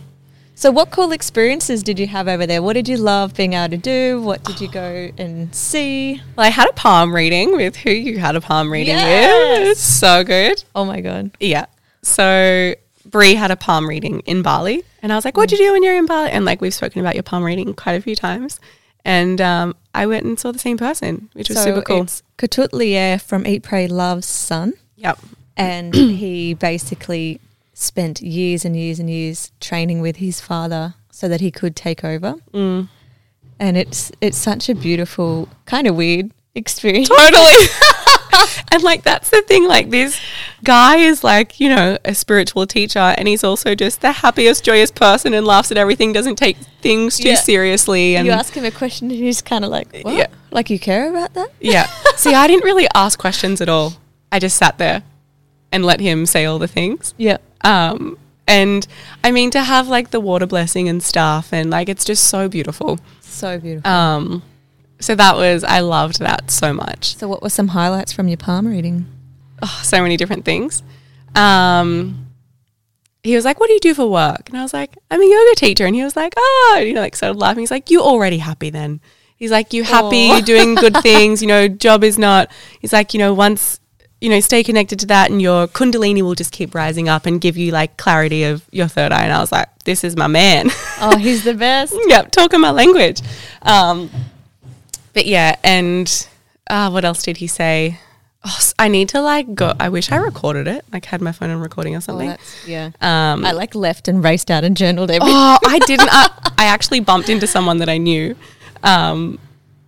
So, 0.57 0.71
what 0.71 0.89
cool 0.91 1.11
experiences 1.11 1.83
did 1.83 1.99
you 1.99 2.07
have 2.07 2.27
over 2.29 2.45
there? 2.47 2.61
What 2.61 2.73
did 2.73 2.87
you 2.87 2.95
love 2.97 3.33
being 3.35 3.53
able 3.53 3.71
to 3.71 3.77
do? 3.77 4.21
What 4.21 4.43
did 4.45 4.61
you 4.61 4.69
go 4.69 5.09
and 5.17 5.53
see? 5.53 6.21
well 6.35 6.45
i 6.45 6.49
had 6.49 6.69
a 6.69 6.73
palm 6.73 7.13
reading 7.13 7.51
with 7.57 7.75
who 7.77 7.89
you 7.91 8.19
had 8.19 8.35
a 8.35 8.41
palm 8.41 8.71
reading 8.71 8.95
Yes. 8.95 9.59
with 9.59 9.67
it's 9.71 9.81
so 9.81 10.23
good 10.23 10.63
Oh 10.75 10.85
my 10.85 11.01
God. 11.01 11.31
Yeah. 11.39 11.65
So 12.03 12.75
Bree 13.05 13.35
had 13.35 13.51
a 13.51 13.55
palm 13.55 13.87
reading 13.89 14.21
in 14.21 14.41
Bali, 14.43 14.83
and 15.01 15.11
I 15.11 15.15
was 15.15 15.25
like, 15.25 15.35
"What'd 15.37 15.51
you 15.51 15.63
do 15.65 15.71
when 15.73 15.83
you're 15.83 15.97
in 15.97 16.05
Bali?" 16.05 16.29
And 16.31 16.45
like 16.45 16.61
we've 16.61 16.73
spoken 16.73 17.01
about 17.01 17.15
your 17.15 17.23
palm 17.23 17.43
reading 17.43 17.73
quite 17.73 17.93
a 17.93 18.01
few 18.01 18.15
times, 18.15 18.59
and 19.03 19.39
um, 19.41 19.75
I 19.93 20.05
went 20.07 20.25
and 20.25 20.39
saw 20.39 20.51
the 20.51 20.59
same 20.59 20.77
person, 20.77 21.29
which 21.33 21.49
was 21.49 21.57
so 21.59 21.65
super 21.65 21.81
cool. 21.81 22.03
It's 22.03 22.23
Ketut 22.37 22.69
Liyer 22.69 23.21
from 23.21 23.45
Eat, 23.47 23.63
Pray, 23.63 23.87
Love's 23.87 24.25
son. 24.27 24.73
Yep. 24.97 25.19
and 25.57 25.93
he 25.95 26.53
basically 26.53 27.39
spent 27.73 28.21
years 28.21 28.65
and 28.65 28.75
years 28.75 28.99
and 28.99 29.09
years 29.09 29.51
training 29.59 30.01
with 30.01 30.17
his 30.17 30.39
father 30.41 30.95
so 31.11 31.27
that 31.27 31.41
he 31.41 31.51
could 31.51 31.75
take 31.75 32.03
over. 32.03 32.35
Mm. 32.53 32.89
And 33.59 33.77
it's 33.77 34.11
it's 34.19 34.37
such 34.37 34.67
a 34.69 34.75
beautiful, 34.75 35.47
kind 35.65 35.87
of 35.87 35.95
weird 35.95 36.31
experience. 36.55 37.07
Totally. 37.07 37.67
and 38.71 38.83
like 38.83 39.03
that's 39.03 39.29
the 39.29 39.41
thing. 39.43 39.65
Like 39.67 39.89
this 39.89 40.19
guy 40.65 40.97
is 40.97 41.23
like 41.23 41.59
you 41.59 41.69
know 41.69 41.97
a 42.03 42.13
spiritual 42.13 42.67
teacher, 42.67 42.99
and 43.17 43.27
he's 43.27 43.43
also 43.43 43.75
just 43.75 44.01
the 44.01 44.11
happiest, 44.11 44.63
joyous 44.65 44.91
person, 44.91 45.33
and 45.33 45.45
laughs 45.47 45.71
at 45.71 45.77
everything. 45.77 46.11
Doesn't 46.13 46.35
take 46.37 46.57
things 46.81 47.17
too 47.17 47.29
Yeah. 47.29 47.35
seriously, 47.35 48.15
and 48.17 48.25
you 48.27 48.33
ask 48.33 48.53
him 48.53 48.65
a 48.65 48.71
question 48.71 49.09
and 49.09 49.19
he's 49.19 49.41
kind 49.41 49.63
of 49.63 49.71
like, 49.71 49.87
what? 50.01 50.15
Yeah. 50.15 50.27
Like 50.51 50.69
you 50.69 50.79
care 50.79 51.09
about 51.09 51.33
that? 51.35 51.49
Yeah. 51.61 51.85
See, 52.17 52.33
I 52.33 52.47
didn't 52.47 52.65
really 52.65 52.87
ask 52.93 53.17
questions 53.19 53.61
at 53.61 53.69
all. 53.69 53.93
I 54.31 54.39
just 54.39 54.57
sat 54.57 54.77
there 54.77 55.03
and 55.71 55.85
let 55.85 55.99
him 55.99 56.25
say 56.25 56.45
all 56.45 56.59
the 56.59 56.67
things. 56.67 57.13
Yeah. 57.17 57.37
Um, 57.61 58.17
and 58.47 58.85
I 59.23 59.31
mean, 59.31 59.49
to 59.51 59.61
have 59.63 59.87
like 59.87 60.11
the 60.11 60.19
water 60.19 60.45
blessing 60.45 60.87
and 60.89 61.01
stuff, 61.01 61.51
and 61.53 61.69
like 61.69 61.89
it's 61.89 62.05
just 62.05 62.25
so 62.25 62.47
beautiful. 62.49 62.99
So 63.21 63.57
beautiful. 63.59 63.89
Um, 63.89 64.43
so 64.99 65.13
that 65.15 65.35
was, 65.35 65.63
I 65.63 65.81
loved 65.81 66.19
that 66.19 66.49
so 66.51 66.73
much. 66.73 67.17
so 67.17 67.27
what 67.27 67.41
were 67.43 67.49
some 67.49 67.69
highlights 67.69 68.13
from 68.13 68.27
your 68.29 68.37
palm 68.37 68.65
reading? 68.67 69.05
Oh, 69.61 69.81
so 69.83 70.01
many 70.01 70.17
different 70.17 70.45
things. 70.45 70.83
Um, 71.35 72.27
he 73.23 73.35
was 73.35 73.45
like, 73.45 73.59
What 73.59 73.67
do 73.67 73.73
you 73.73 73.79
do 73.79 73.93
for 73.93 74.07
work? 74.09 74.49
And 74.49 74.57
I 74.57 74.61
was 74.61 74.73
like, 74.73 74.95
I'm 75.09 75.21
a 75.21 75.25
yoga 75.25 75.55
teacher. 75.55 75.85
And 75.85 75.95
he 75.95 76.03
was 76.03 76.15
like, 76.15 76.33
Oh, 76.37 76.81
you 76.85 76.93
know, 76.93 77.01
like 77.01 77.15
started 77.15 77.39
laughing. 77.39 77.61
He's 77.61 77.71
like, 77.71 77.89
You 77.89 78.01
already 78.01 78.37
happy 78.37 78.69
then. 78.69 79.01
He's 79.37 79.51
like, 79.51 79.73
You 79.73 79.83
happy, 79.83 80.29
Aw. 80.29 80.33
you're 80.35 80.41
doing 80.45 80.75
good 80.75 80.97
things, 81.01 81.41
you 81.41 81.47
know, 81.47 81.67
job 81.67 82.03
is 82.03 82.17
not. 82.17 82.51
He's 82.79 82.93
like, 82.93 83.13
You 83.13 83.19
know, 83.19 83.33
once, 83.33 83.79
you 84.21 84.29
know, 84.29 84.39
stay 84.39 84.63
connected 84.63 84.99
to 84.99 85.05
that 85.07 85.29
and 85.31 85.41
your 85.41 85.67
Kundalini 85.67 86.21
will 86.21 86.35
just 86.35 86.51
keep 86.51 86.73
rising 86.75 87.09
up 87.09 87.25
and 87.25 87.41
give 87.41 87.57
you 87.57 87.71
like 87.71 87.97
clarity 87.97 88.43
of 88.43 88.63
your 88.71 88.87
third 88.87 89.11
eye. 89.11 89.23
And 89.23 89.33
I 89.33 89.39
was 89.39 89.51
like, 89.51 89.67
This 89.85 90.03
is 90.03 90.15
my 90.15 90.27
man. 90.27 90.69
Oh, 91.01 91.17
he's 91.17 91.43
the 91.43 91.53
best. 91.53 91.93
yep, 92.07 92.31
talking 92.31 92.61
my 92.61 92.71
language. 92.71 93.19
Um, 93.61 94.09
but 95.13 95.25
yeah, 95.25 95.57
and 95.61 96.27
uh, 96.69 96.89
what 96.89 97.03
else 97.03 97.21
did 97.23 97.35
he 97.37 97.47
say? 97.47 97.99
Oh, 98.47 98.59
I 98.77 98.89
need 98.89 99.09
to 99.09 99.21
like 99.21 99.55
go. 99.55 99.73
I 99.79 99.89
wish 99.89 100.11
I 100.11 100.17
recorded 100.17 100.67
it. 100.67 100.85
Like 100.93 101.05
had 101.05 101.19
my 101.21 101.31
phone 101.31 101.49
on 101.49 101.59
recording 101.59 101.95
or 101.95 101.97
Oh, 101.97 102.01
something. 102.01 102.29
that's, 102.29 102.67
yeah. 102.67 102.91
um, 103.01 103.43
I 103.43 103.51
like 103.53 103.73
left 103.73 104.07
and 104.07 104.23
raced 104.23 104.51
out 104.51 104.63
and 104.63 104.77
journaled 104.77 105.09
everything. 105.09 105.33
oh, 105.35 105.57
I 105.65 105.79
didn't. 105.79 106.09
I, 106.11 106.29
I 106.57 106.65
actually 106.65 106.99
bumped 106.99 107.29
into 107.29 107.47
someone 107.47 107.79
that 107.79 107.89
I 107.89 107.97
knew. 107.97 108.35
Um, 108.83 109.39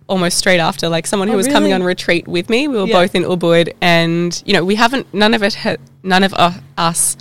almost 0.08 0.38
straight 0.38 0.58
after, 0.58 0.88
like 0.88 1.06
someone 1.06 1.28
who 1.28 1.34
Oh, 1.34 1.36
was 1.36 1.46
coming 1.46 1.72
on 1.72 1.82
retreat 1.82 2.26
with 2.26 2.48
me. 2.50 2.66
We 2.66 2.76
were 2.78 2.86
Yeah. 2.86 2.94
both 2.94 3.14
in 3.14 3.22
Ubud, 3.24 3.74
and 3.80 4.42
you 4.44 4.54
know, 4.54 4.64
we 4.64 4.74
haven't. 4.74 5.12
None 5.14 5.34
of 5.34 5.42
it. 5.42 5.54
Had, 5.54 5.78
none 6.02 6.24
of 6.24 6.34
uh, 6.34 6.52
us 6.76 7.16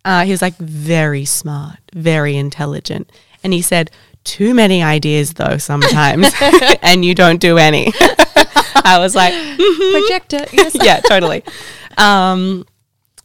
Uh, 0.05 0.23
he 0.23 0.31
was 0.31 0.41
like 0.41 0.55
very 0.57 1.25
smart, 1.25 1.79
very 1.93 2.37
intelligent, 2.37 3.11
and 3.43 3.51
he 3.51 3.61
said 3.61 3.91
too 4.29 4.53
many 4.53 4.83
ideas 4.83 5.33
though 5.33 5.57
sometimes, 5.57 6.31
and 6.83 7.03
you 7.03 7.15
don't 7.15 7.41
do 7.41 7.57
any. 7.57 7.91
I 8.85 8.97
was 8.99 9.15
like, 9.15 9.33
Projector. 9.33 10.45
Yes. 10.53 10.75
yeah, 10.81 10.99
totally. 10.99 11.43
Um, 11.97 12.65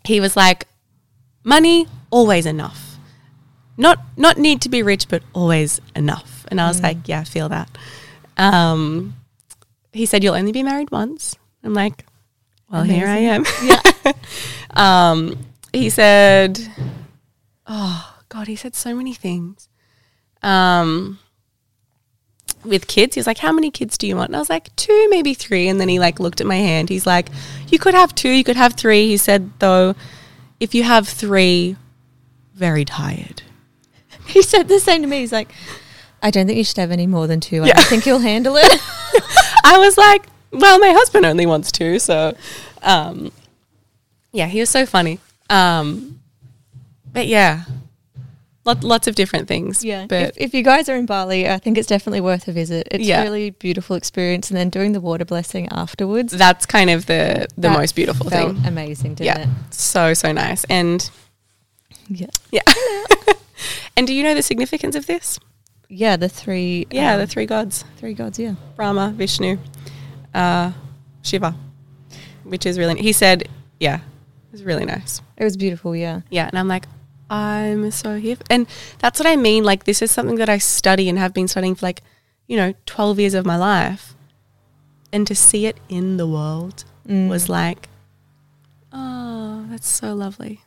he 0.04 0.20
was 0.20 0.34
like, 0.34 0.66
money 1.44 1.86
always 2.10 2.46
enough. 2.46 2.96
Not 3.76 3.98
not 4.16 4.38
need 4.38 4.62
to 4.62 4.68
be 4.70 4.82
rich, 4.82 5.08
but 5.08 5.22
always 5.34 5.80
enough. 5.94 6.46
And 6.48 6.60
I 6.60 6.68
was 6.68 6.80
like, 6.80 7.06
yeah, 7.06 7.20
I 7.20 7.24
feel 7.24 7.48
that. 7.50 7.68
Um, 8.38 9.14
he 9.92 10.06
said 10.06 10.24
you'll 10.24 10.34
only 10.34 10.52
be 10.52 10.62
married 10.62 10.90
once. 10.90 11.36
I'm 11.62 11.74
like, 11.74 12.06
well, 12.70 12.82
here 12.82 13.06
I 13.06 13.18
am. 13.18 13.44
Yeah. 13.62 13.80
Um, 14.70 15.38
he 15.72 15.90
said, 15.90 16.58
oh 17.66 18.16
God, 18.28 18.46
he 18.46 18.56
said 18.56 18.74
so 18.74 18.94
many 18.94 19.12
things. 19.12 19.68
Um, 20.44 21.18
with 22.64 22.86
kids, 22.86 23.14
he 23.14 23.18
was 23.18 23.26
like, 23.26 23.38
how 23.38 23.52
many 23.52 23.70
kids 23.70 23.98
do 23.98 24.06
you 24.06 24.16
want? 24.16 24.30
And 24.30 24.36
I 24.36 24.38
was 24.38 24.48
like, 24.50 24.74
two, 24.76 25.06
maybe 25.10 25.34
three. 25.34 25.68
And 25.68 25.80
then 25.80 25.88
he 25.88 25.98
like 25.98 26.18
looked 26.20 26.40
at 26.40 26.46
my 26.46 26.56
hand. 26.56 26.88
He's 26.88 27.06
like, 27.06 27.28
you 27.68 27.78
could 27.78 27.94
have 27.94 28.14
two, 28.14 28.30
you 28.30 28.42
could 28.44 28.56
have 28.56 28.74
three. 28.74 29.06
He 29.08 29.16
said, 29.16 29.50
though, 29.58 29.94
if 30.60 30.74
you 30.74 30.82
have 30.84 31.06
three, 31.08 31.76
very 32.54 32.84
tired. 32.84 33.42
He 34.26 34.40
said 34.40 34.68
the 34.68 34.80
same 34.80 35.02
to 35.02 35.06
me. 35.08 35.18
He's 35.20 35.32
like, 35.32 35.52
I 36.22 36.30
don't 36.30 36.46
think 36.46 36.56
you 36.56 36.64
should 36.64 36.78
have 36.78 36.90
any 36.90 37.06
more 37.06 37.26
than 37.26 37.40
two. 37.40 37.62
I 37.62 37.66
Yeah. 37.66 37.82
think 37.82 38.06
you'll 38.06 38.20
handle 38.20 38.56
it. 38.56 38.72
I 39.64 39.76
was 39.76 39.98
like, 39.98 40.24
well, 40.50 40.78
my 40.78 40.92
husband 40.92 41.26
only 41.26 41.44
wants 41.44 41.70
two, 41.70 41.98
so 41.98 42.34
um, 42.82 43.30
yeah, 44.32 44.46
he 44.46 44.60
was 44.60 44.70
so 44.70 44.86
funny. 44.86 45.18
Um, 45.50 46.20
but 47.12 47.26
yeah, 47.26 47.64
lot, 48.64 48.82
lots 48.84 49.06
of 49.06 49.14
different 49.14 49.46
things. 49.48 49.84
Yeah. 49.84 50.06
but 50.08 50.22
if, 50.30 50.38
if 50.38 50.54
you 50.54 50.62
guys 50.62 50.88
are 50.88 50.96
in 50.96 51.06
Bali, 51.06 51.48
I 51.48 51.58
think 51.58 51.76
it's 51.78 51.86
definitely 51.88 52.20
worth 52.20 52.48
a 52.48 52.52
visit. 52.52 52.88
It's 52.90 53.06
Yeah. 53.06 53.22
really 53.22 53.50
beautiful 53.50 53.96
experience. 53.96 54.50
And 54.50 54.56
then 54.56 54.70
doing 54.70 54.92
the 54.92 55.00
water 55.00 55.24
blessing 55.24 55.68
afterwards. 55.70 56.32
that's 56.32 56.66
kind 56.66 56.90
of 56.90 57.06
the 57.06 57.46
the 57.56 57.68
that 57.68 57.78
most 57.78 57.94
beautiful 57.94 58.28
thing. 58.30 58.60
Amazing, 58.66 59.14
didn't 59.14 59.26
Yeah, 59.38 59.46
so 59.70 60.14
so 60.14 60.32
nice. 60.32 60.64
And? 60.64 61.08
Yeah. 62.08 62.26
yeah, 62.52 62.62
and 63.96 64.06
do 64.06 64.12
you 64.12 64.22
know 64.22 64.34
the 64.34 64.42
significance 64.42 64.94
of 64.94 65.06
this? 65.06 65.38
Yeah, 65.88 66.16
the 66.16 66.28
three. 66.28 66.86
Yeah, 66.90 67.14
um, 67.14 67.20
the 67.20 67.26
three 67.26 67.46
gods: 67.46 67.84
three 67.98 68.14
gods. 68.14 68.38
Yeah. 68.38 68.54
Brahma, 68.76 69.12
Vishnu, 69.16 69.58
uh, 70.34 70.72
Shiva, 71.22 71.54
which 72.42 72.66
is 72.66 72.78
really. 72.78 73.00
He 73.00 73.12
said, 73.12 73.48
yeah, 73.80 73.96
it 73.96 74.52
was 74.52 74.64
really 74.64 74.84
nice. 74.84 75.22
It 75.36 75.44
was 75.44 75.56
beautiful. 75.56 75.94
Yeah. 75.96 76.20
Yeah. 76.30 76.46
And 76.48 76.58
I'm 76.58 76.68
like, 76.68 76.86
I'm 77.30 77.90
so 77.90 78.16
here. 78.18 78.36
And 78.50 78.66
that's 78.98 79.18
what 79.18 79.26
I 79.26 79.36
mean. 79.36 79.64
Like, 79.64 79.84
this 79.84 80.02
is 80.02 80.10
something 80.10 80.36
that 80.36 80.48
I 80.48 80.58
study 80.58 81.08
and 81.08 81.18
have 81.18 81.32
been 81.34 81.48
studying 81.48 81.74
for 81.74 81.86
like, 81.86 82.02
you 82.46 82.56
know, 82.56 82.74
12 82.86 83.18
years 83.20 83.34
of 83.34 83.46
my 83.46 83.56
life. 83.56 84.14
And 85.12 85.26
to 85.26 85.34
see 85.34 85.66
it 85.66 85.78
in 85.88 86.16
the 86.16 86.26
world 86.26 86.84
Mm. 87.08 87.28
was 87.28 87.48
like, 87.48 87.88
oh, 88.92 89.66
that's 89.70 89.88
so 89.88 90.14
lovely. 90.14 90.60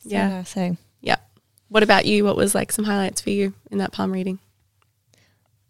So 0.00 0.10
Yeah. 0.10 0.44
eh? 0.56 0.72
Yeah. 1.00 1.16
What 1.68 1.82
about 1.82 2.06
you? 2.06 2.24
What 2.24 2.36
was 2.36 2.54
like 2.54 2.72
some 2.72 2.84
highlights 2.84 3.20
for 3.20 3.30
you 3.30 3.54
in 3.70 3.78
that 3.78 3.92
palm 3.92 4.12
reading? 4.12 4.38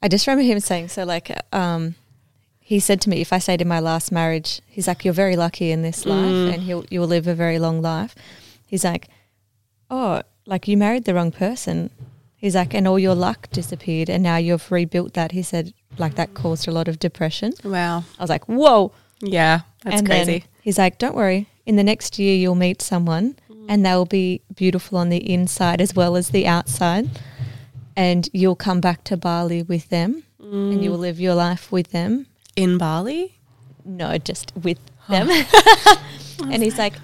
I 0.02 0.08
just 0.08 0.26
remember 0.26 0.44
him 0.44 0.60
saying 0.60 0.88
so. 0.88 1.04
Like, 1.04 1.36
um, 1.52 1.96
he 2.60 2.78
said 2.78 3.00
to 3.00 3.10
me, 3.10 3.20
"If 3.20 3.32
I 3.32 3.38
stayed 3.38 3.60
in 3.62 3.66
my 3.68 3.80
last 3.80 4.12
marriage, 4.12 4.60
he's 4.68 4.86
like, 4.86 5.04
you're 5.04 5.14
very 5.14 5.34
lucky 5.36 5.70
in 5.72 5.82
this 5.82 6.04
life, 6.06 6.52
and 6.54 6.62
he'll 6.62 6.84
you'll 6.90 7.08
live 7.08 7.26
a 7.26 7.34
very 7.34 7.58
long 7.58 7.82
life." 7.82 8.14
He's 8.66 8.84
like, 8.84 9.08
"Oh, 9.90 10.22
like 10.46 10.68
you 10.68 10.76
married 10.76 11.04
the 11.04 11.14
wrong 11.14 11.32
person." 11.32 11.90
He's 12.36 12.54
like, 12.54 12.72
and 12.72 12.86
all 12.86 13.00
your 13.00 13.16
luck 13.16 13.48
disappeared, 13.50 14.08
and 14.08 14.22
now 14.22 14.36
you've 14.36 14.70
rebuilt 14.70 15.14
that. 15.14 15.32
He 15.32 15.42
said, 15.42 15.74
like 15.98 16.14
that 16.14 16.34
caused 16.34 16.68
a 16.68 16.70
lot 16.70 16.86
of 16.86 17.00
depression. 17.00 17.52
Wow. 17.64 18.04
I 18.18 18.22
was 18.22 18.30
like, 18.30 18.44
"Whoa!" 18.44 18.92
Yeah. 19.20 19.60
That's 19.82 19.98
and 19.98 20.06
crazy. 20.06 20.44
He's 20.62 20.78
like, 20.78 20.98
"Don't 20.98 21.16
worry. 21.16 21.48
In 21.66 21.76
the 21.76 21.84
next 21.84 22.18
year, 22.18 22.36
you'll 22.36 22.54
meet 22.54 22.80
someone, 22.80 23.34
mm. 23.50 23.66
and 23.68 23.84
they'll 23.84 24.04
be 24.04 24.40
beautiful 24.54 24.98
on 24.98 25.08
the 25.08 25.30
inside 25.30 25.80
as 25.80 25.94
well 25.94 26.16
as 26.16 26.30
the 26.30 26.46
outside, 26.46 27.10
and 27.96 28.28
you'll 28.32 28.56
come 28.56 28.80
back 28.80 29.04
to 29.04 29.16
Bali 29.16 29.62
with 29.62 29.88
them, 29.88 30.22
and 30.38 30.82
you 30.82 30.90
will 30.90 30.98
mm. 30.98 31.02
live 31.02 31.20
your 31.20 31.34
life 31.34 31.72
with 31.72 31.90
them. 31.90 32.26
in 32.54 32.78
Bali? 32.78 33.38
No, 33.84 34.16
just 34.16 34.52
with 34.54 34.78
them." 35.08 35.28
and 36.44 36.62
he's 36.62 36.78
like, 36.78 36.94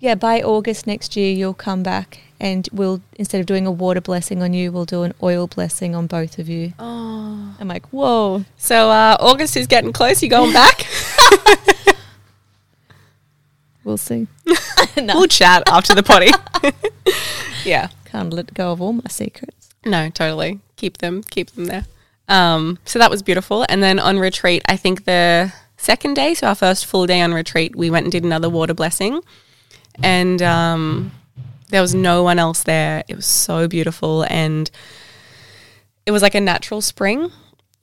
"Yeah, 0.00 0.14
by 0.14 0.40
August 0.40 0.86
next 0.86 1.14
year, 1.14 1.32
you'll 1.34 1.52
come 1.52 1.82
back." 1.82 2.20
And 2.40 2.68
we'll 2.72 3.00
instead 3.16 3.40
of 3.40 3.46
doing 3.46 3.66
a 3.66 3.72
water 3.72 4.00
blessing 4.00 4.42
on 4.42 4.52
you, 4.52 4.70
we'll 4.70 4.84
do 4.84 5.02
an 5.02 5.14
oil 5.22 5.46
blessing 5.46 5.94
on 5.94 6.06
both 6.06 6.38
of 6.38 6.48
you. 6.48 6.72
Oh. 6.78 7.56
I'm 7.58 7.66
like, 7.68 7.86
whoa! 7.88 8.44
So 8.56 8.90
uh, 8.90 9.16
August 9.18 9.56
is 9.56 9.66
getting 9.66 9.92
close. 9.92 10.22
You 10.22 10.30
going 10.30 10.52
back? 10.52 10.86
We'll 13.88 13.96
see. 13.96 14.26
no, 14.98 15.14
we'll 15.14 15.28
chat 15.28 15.62
after 15.66 15.94
the 15.94 16.02
potty. 16.02 16.30
yeah. 17.64 17.88
can't 18.04 18.30
let 18.34 18.52
go 18.52 18.70
of 18.70 18.82
all 18.82 18.92
my 18.92 19.08
secrets. 19.08 19.70
No, 19.86 20.10
totally. 20.10 20.60
Keep 20.76 20.98
them, 20.98 21.22
keep 21.22 21.52
them 21.52 21.64
there. 21.64 21.86
Um, 22.28 22.78
so 22.84 22.98
that 22.98 23.10
was 23.10 23.22
beautiful. 23.22 23.64
And 23.66 23.82
then 23.82 23.98
on 23.98 24.18
retreat, 24.18 24.62
I 24.68 24.76
think 24.76 25.06
the 25.06 25.54
second 25.78 26.14
day, 26.14 26.34
so 26.34 26.48
our 26.48 26.54
first 26.54 26.84
full 26.84 27.06
day 27.06 27.22
on 27.22 27.32
retreat, 27.32 27.74
we 27.76 27.88
went 27.88 28.04
and 28.04 28.12
did 28.12 28.24
another 28.24 28.50
water 28.50 28.74
blessing. 28.74 29.22
And 30.02 30.42
um, 30.42 31.10
there 31.68 31.82
was 31.82 31.94
no 31.94 32.22
one 32.22 32.38
else 32.38 32.62
there. 32.62 33.04
It 33.08 33.16
was 33.16 33.26
so 33.26 33.68
beautiful. 33.68 34.24
And 34.28 34.70
it 36.06 36.10
was 36.10 36.22
like 36.22 36.34
a 36.34 36.40
natural 36.40 36.80
spring. 36.80 37.30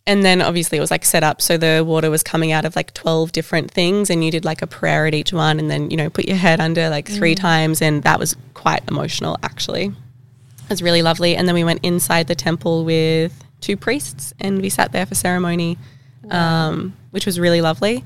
And 0.08 0.24
then 0.24 0.42
obviously 0.42 0.78
it 0.78 0.82
was 0.82 0.92
like 0.92 1.04
set 1.04 1.24
up 1.24 1.42
so 1.42 1.58
the 1.58 1.84
water 1.86 2.12
was 2.12 2.22
coming 2.22 2.52
out 2.52 2.64
of 2.64 2.76
like 2.76 2.94
12 2.94 3.32
different 3.32 3.72
things 3.72 4.12
and 4.12 4.24
you 4.24 4.30
did 4.30 4.46
like 4.46 4.62
a 4.62 4.68
prayer 4.68 5.08
at 5.08 5.16
each 5.16 5.34
one 5.34 5.60
and 5.60 5.70
then, 5.70 5.90
you 5.90 5.98
know, 5.98 6.12
put 6.12 6.26
your 6.26 6.38
head 6.38 6.60
under 6.60 6.90
like 6.90 7.08
three 7.08 7.34
times 7.34 7.82
and 7.82 8.04
that 8.04 8.20
was 8.20 8.36
quite 8.54 8.84
emotional 8.88 9.38
actually. 9.42 9.86
It 9.86 10.70
was 10.70 10.84
really 10.84 11.02
lovely. 11.02 11.36
And 11.36 11.48
then 11.48 11.56
we 11.56 11.64
went 11.64 11.84
inside 11.84 12.28
the 12.28 12.36
temple 12.36 12.86
with 12.86 13.44
two 13.62 13.78
priests 13.78 14.32
and 14.40 14.62
we 14.62 14.70
sat 14.70 14.92
there 14.92 15.08
for 15.08 15.16
ceremony, 15.16 15.80
um, 16.30 16.96
which 17.10 17.26
was 17.26 17.40
really 17.40 17.62
lovely. 17.62 18.04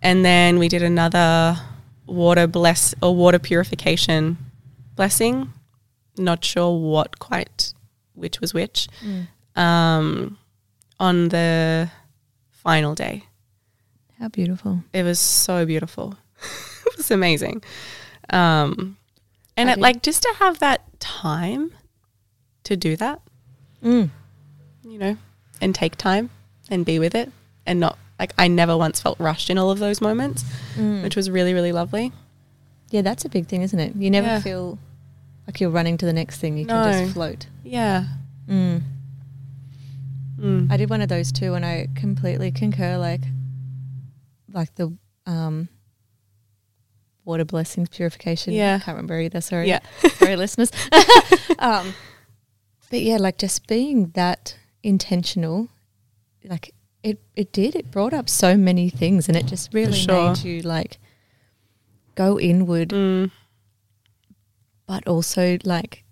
And 0.00 0.24
then 0.24 0.58
we 0.58 0.68
did 0.68 0.82
another 0.82 1.58
water 2.06 2.46
bless 2.46 2.94
or 3.02 3.14
water 3.14 3.38
purification 3.38 4.38
blessing. 4.96 5.52
Not 6.16 6.44
sure 6.44 6.78
what 6.78 7.18
quite, 7.18 7.72
which 8.14 8.40
was 8.40 8.54
which, 8.54 8.88
um, 9.56 10.38
on 11.00 11.28
the 11.30 11.90
final 12.50 12.94
day. 12.94 13.24
How 14.20 14.28
beautiful! 14.28 14.84
It 14.92 15.02
was 15.02 15.18
so 15.18 15.66
beautiful. 15.66 16.16
it 16.86 16.96
was 16.96 17.10
amazing. 17.10 17.62
Um, 18.30 18.96
and 19.56 19.68
I 19.68 19.72
it, 19.72 19.76
did- 19.76 19.82
like 19.82 20.02
just 20.02 20.22
to 20.22 20.32
have 20.38 20.60
that 20.60 20.82
time 21.00 21.72
to 22.64 22.76
do 22.76 22.96
that, 22.96 23.20
Mm. 23.82 24.10
you 24.84 24.98
know, 24.98 25.16
and 25.60 25.74
take 25.74 25.96
time 25.96 26.30
and 26.70 26.86
be 26.86 26.98
with 26.98 27.14
it 27.14 27.30
and 27.66 27.80
not 27.80 27.98
like 28.18 28.32
I 28.38 28.46
never 28.48 28.76
once 28.76 29.00
felt 29.00 29.18
rushed 29.20 29.50
in 29.50 29.58
all 29.58 29.70
of 29.70 29.78
those 29.80 30.00
moments, 30.00 30.44
Mm. 30.76 31.02
which 31.02 31.16
was 31.16 31.28
really, 31.28 31.52
really 31.52 31.72
lovely. 31.72 32.12
Yeah, 32.94 33.02
that's 33.02 33.24
a 33.24 33.28
big 33.28 33.48
thing, 33.48 33.62
isn't 33.62 33.80
it? 33.80 33.96
You 33.96 34.08
never 34.08 34.28
Yeah. 34.28 34.40
feel 34.40 34.78
like 35.48 35.60
you're 35.60 35.68
running 35.68 35.96
to 35.98 36.06
the 36.06 36.12
next 36.12 36.38
thing. 36.38 36.56
You 36.56 36.64
can 36.64 36.92
just 37.02 37.12
float. 37.12 37.48
Yeah. 37.64 38.04
Mm. 38.48 38.82
Mm. 40.38 40.70
I 40.70 40.76
did 40.76 40.88
one 40.90 41.00
of 41.00 41.08
those 41.08 41.32
too, 41.32 41.54
and 41.54 41.66
I 41.66 41.88
completely 41.96 42.52
concur. 42.52 42.96
Like, 42.96 43.22
like 44.52 44.72
the 44.76 44.96
um, 45.26 45.68
water 47.24 47.44
blessings 47.44 47.88
purification. 47.88 48.52
Yeah. 48.52 48.76
I 48.76 48.84
can't 48.84 48.94
remember 48.94 49.18
either. 49.18 49.40
Sorry, 49.40 49.66
Yeah. 49.66 49.80
sorry, 50.14 50.36
listeners. 50.36 50.70
um, 51.58 51.94
but 52.90 53.00
yeah, 53.00 53.16
like 53.16 53.38
just 53.38 53.66
being 53.66 54.10
that 54.14 54.56
intentional, 54.84 55.68
like 56.44 56.72
it, 57.02 57.18
it 57.34 57.50
did. 57.50 57.74
It 57.74 57.90
brought 57.90 58.14
up 58.14 58.28
so 58.28 58.56
many 58.56 58.88
things, 58.88 59.26
and 59.26 59.36
it 59.36 59.46
just 59.46 59.74
really 59.74 59.98
sure. 59.98 60.28
made 60.28 60.44
you 60.44 60.62
like 60.62 60.98
go 62.14 62.38
inward, 62.38 62.88
Mm. 62.90 63.30
but 64.86 65.06
also 65.06 65.58
like 65.64 66.04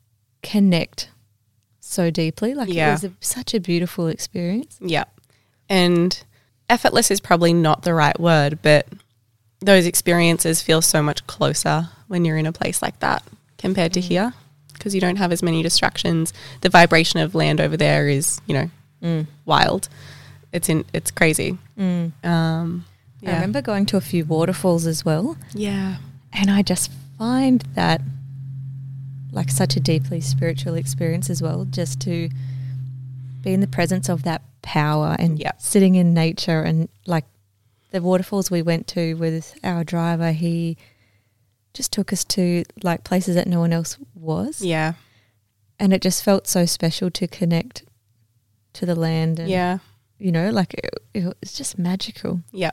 connect 0.42 1.08
so 1.80 2.10
deeply. 2.10 2.54
Like 2.54 2.68
Yeah. 2.72 2.88
it 2.90 2.92
was 2.92 3.04
a, 3.04 3.12
such 3.20 3.54
a 3.54 3.60
beautiful 3.60 4.06
experience. 4.08 4.76
Yeah. 4.80 5.04
And 5.68 6.22
effortless 6.70 7.10
is 7.10 7.20
probably 7.20 7.52
not 7.52 7.82
the 7.82 7.94
right 7.94 8.18
word, 8.18 8.58
but 8.62 8.86
those 9.60 9.86
experiences 9.86 10.62
feel 10.62 10.82
so 10.82 11.02
much 11.02 11.26
closer 11.26 11.88
when 12.08 12.24
you're 12.24 12.36
in 12.38 12.46
a 12.46 12.52
place 12.52 12.82
like 12.82 12.98
that 13.00 13.22
compared 13.58 13.92
to 13.92 14.00
here 14.00 14.34
because 14.72 14.94
you 14.94 15.00
don't 15.00 15.16
have 15.16 15.30
as 15.32 15.42
many 15.42 15.62
distractions. 15.62 16.32
The 16.62 16.68
vibration 16.68 17.20
of 17.20 17.34
land 17.34 17.60
over 17.60 17.76
there 17.76 18.08
is, 18.08 18.40
you 18.46 18.54
know, 18.54 18.70
Mm. 19.02 19.26
wild. 19.44 19.88
It's 20.52 20.68
in 20.68 20.84
it's 20.92 21.10
crazy. 21.10 21.58
Um, 21.78 22.84
I 23.24 23.34
remember 23.34 23.62
going 23.62 23.86
to 23.86 23.96
a 23.96 24.00
few 24.00 24.24
waterfalls 24.24 24.86
as 24.86 25.04
well, 25.04 25.36
Yeah. 25.54 25.96
and 26.32 26.50
I 26.50 26.62
just 26.62 26.90
find 27.18 27.60
that 27.74 28.00
like 29.30 29.50
such 29.50 29.76
a 29.76 29.80
deeply 29.80 30.20
spiritual 30.20 30.74
experience 30.74 31.30
as 31.30 31.40
well, 31.40 31.64
just 31.64 32.00
to 32.00 32.28
be 33.42 33.52
in 33.52 33.60
the 33.60 33.66
presence 33.66 34.08
of 34.08 34.22
that 34.24 34.42
power 34.62 35.16
and 35.18 35.42
sitting 35.58 35.94
in 35.94 36.12
nature 36.14 36.62
and 36.62 36.88
like 37.06 37.24
the 37.92 38.00
waterfalls 38.02 38.50
we 38.50 38.62
went 38.62 38.86
to 38.88 39.14
with 39.14 39.54
our 39.64 39.84
driver, 39.84 40.32
he 40.32 40.76
just 41.74 41.92
took 41.92 42.12
us 42.12 42.24
to 42.24 42.64
like 42.82 43.04
places 43.04 43.34
that 43.34 43.46
no 43.46 43.60
one 43.60 43.72
else 43.72 43.96
was. 44.14 44.62
Yeah. 44.62 44.94
And 45.78 45.92
it 45.92 46.02
just 46.02 46.22
felt 46.22 46.46
so 46.46 46.66
special 46.66 47.10
to 47.12 47.26
connect 47.26 47.84
to 48.74 48.86
the 48.86 48.94
land 48.94 49.38
and 49.38 49.48
Yeah. 49.48 49.78
you 50.18 50.30
know, 50.32 50.50
like 50.50 50.74
it, 50.74 50.90
it 51.14 51.24
was 51.40 51.52
just 51.52 51.78
magical. 51.78 52.40
Yeah. 52.52 52.72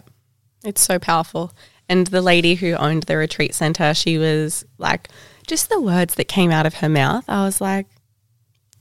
It's 0.64 0.82
so 0.82 1.00
powerful. 1.00 1.54
And 1.88 2.08
the 2.08 2.22
lady 2.22 2.56
who 2.56 2.74
owned 2.74 3.04
the 3.04 3.18
retreat 3.18 3.56
center, 3.56 3.94
she 3.94 4.18
was 4.18 4.64
like, 4.78 5.10
just 5.48 5.70
the 5.70 5.82
words 5.82 6.16
that 6.16 6.28
came 6.28 6.52
out 6.52 6.66
of 6.66 6.76
her 6.76 6.90
mouth, 6.90 7.26
I 7.28 7.44
was 7.44 7.60
like, 7.60 7.88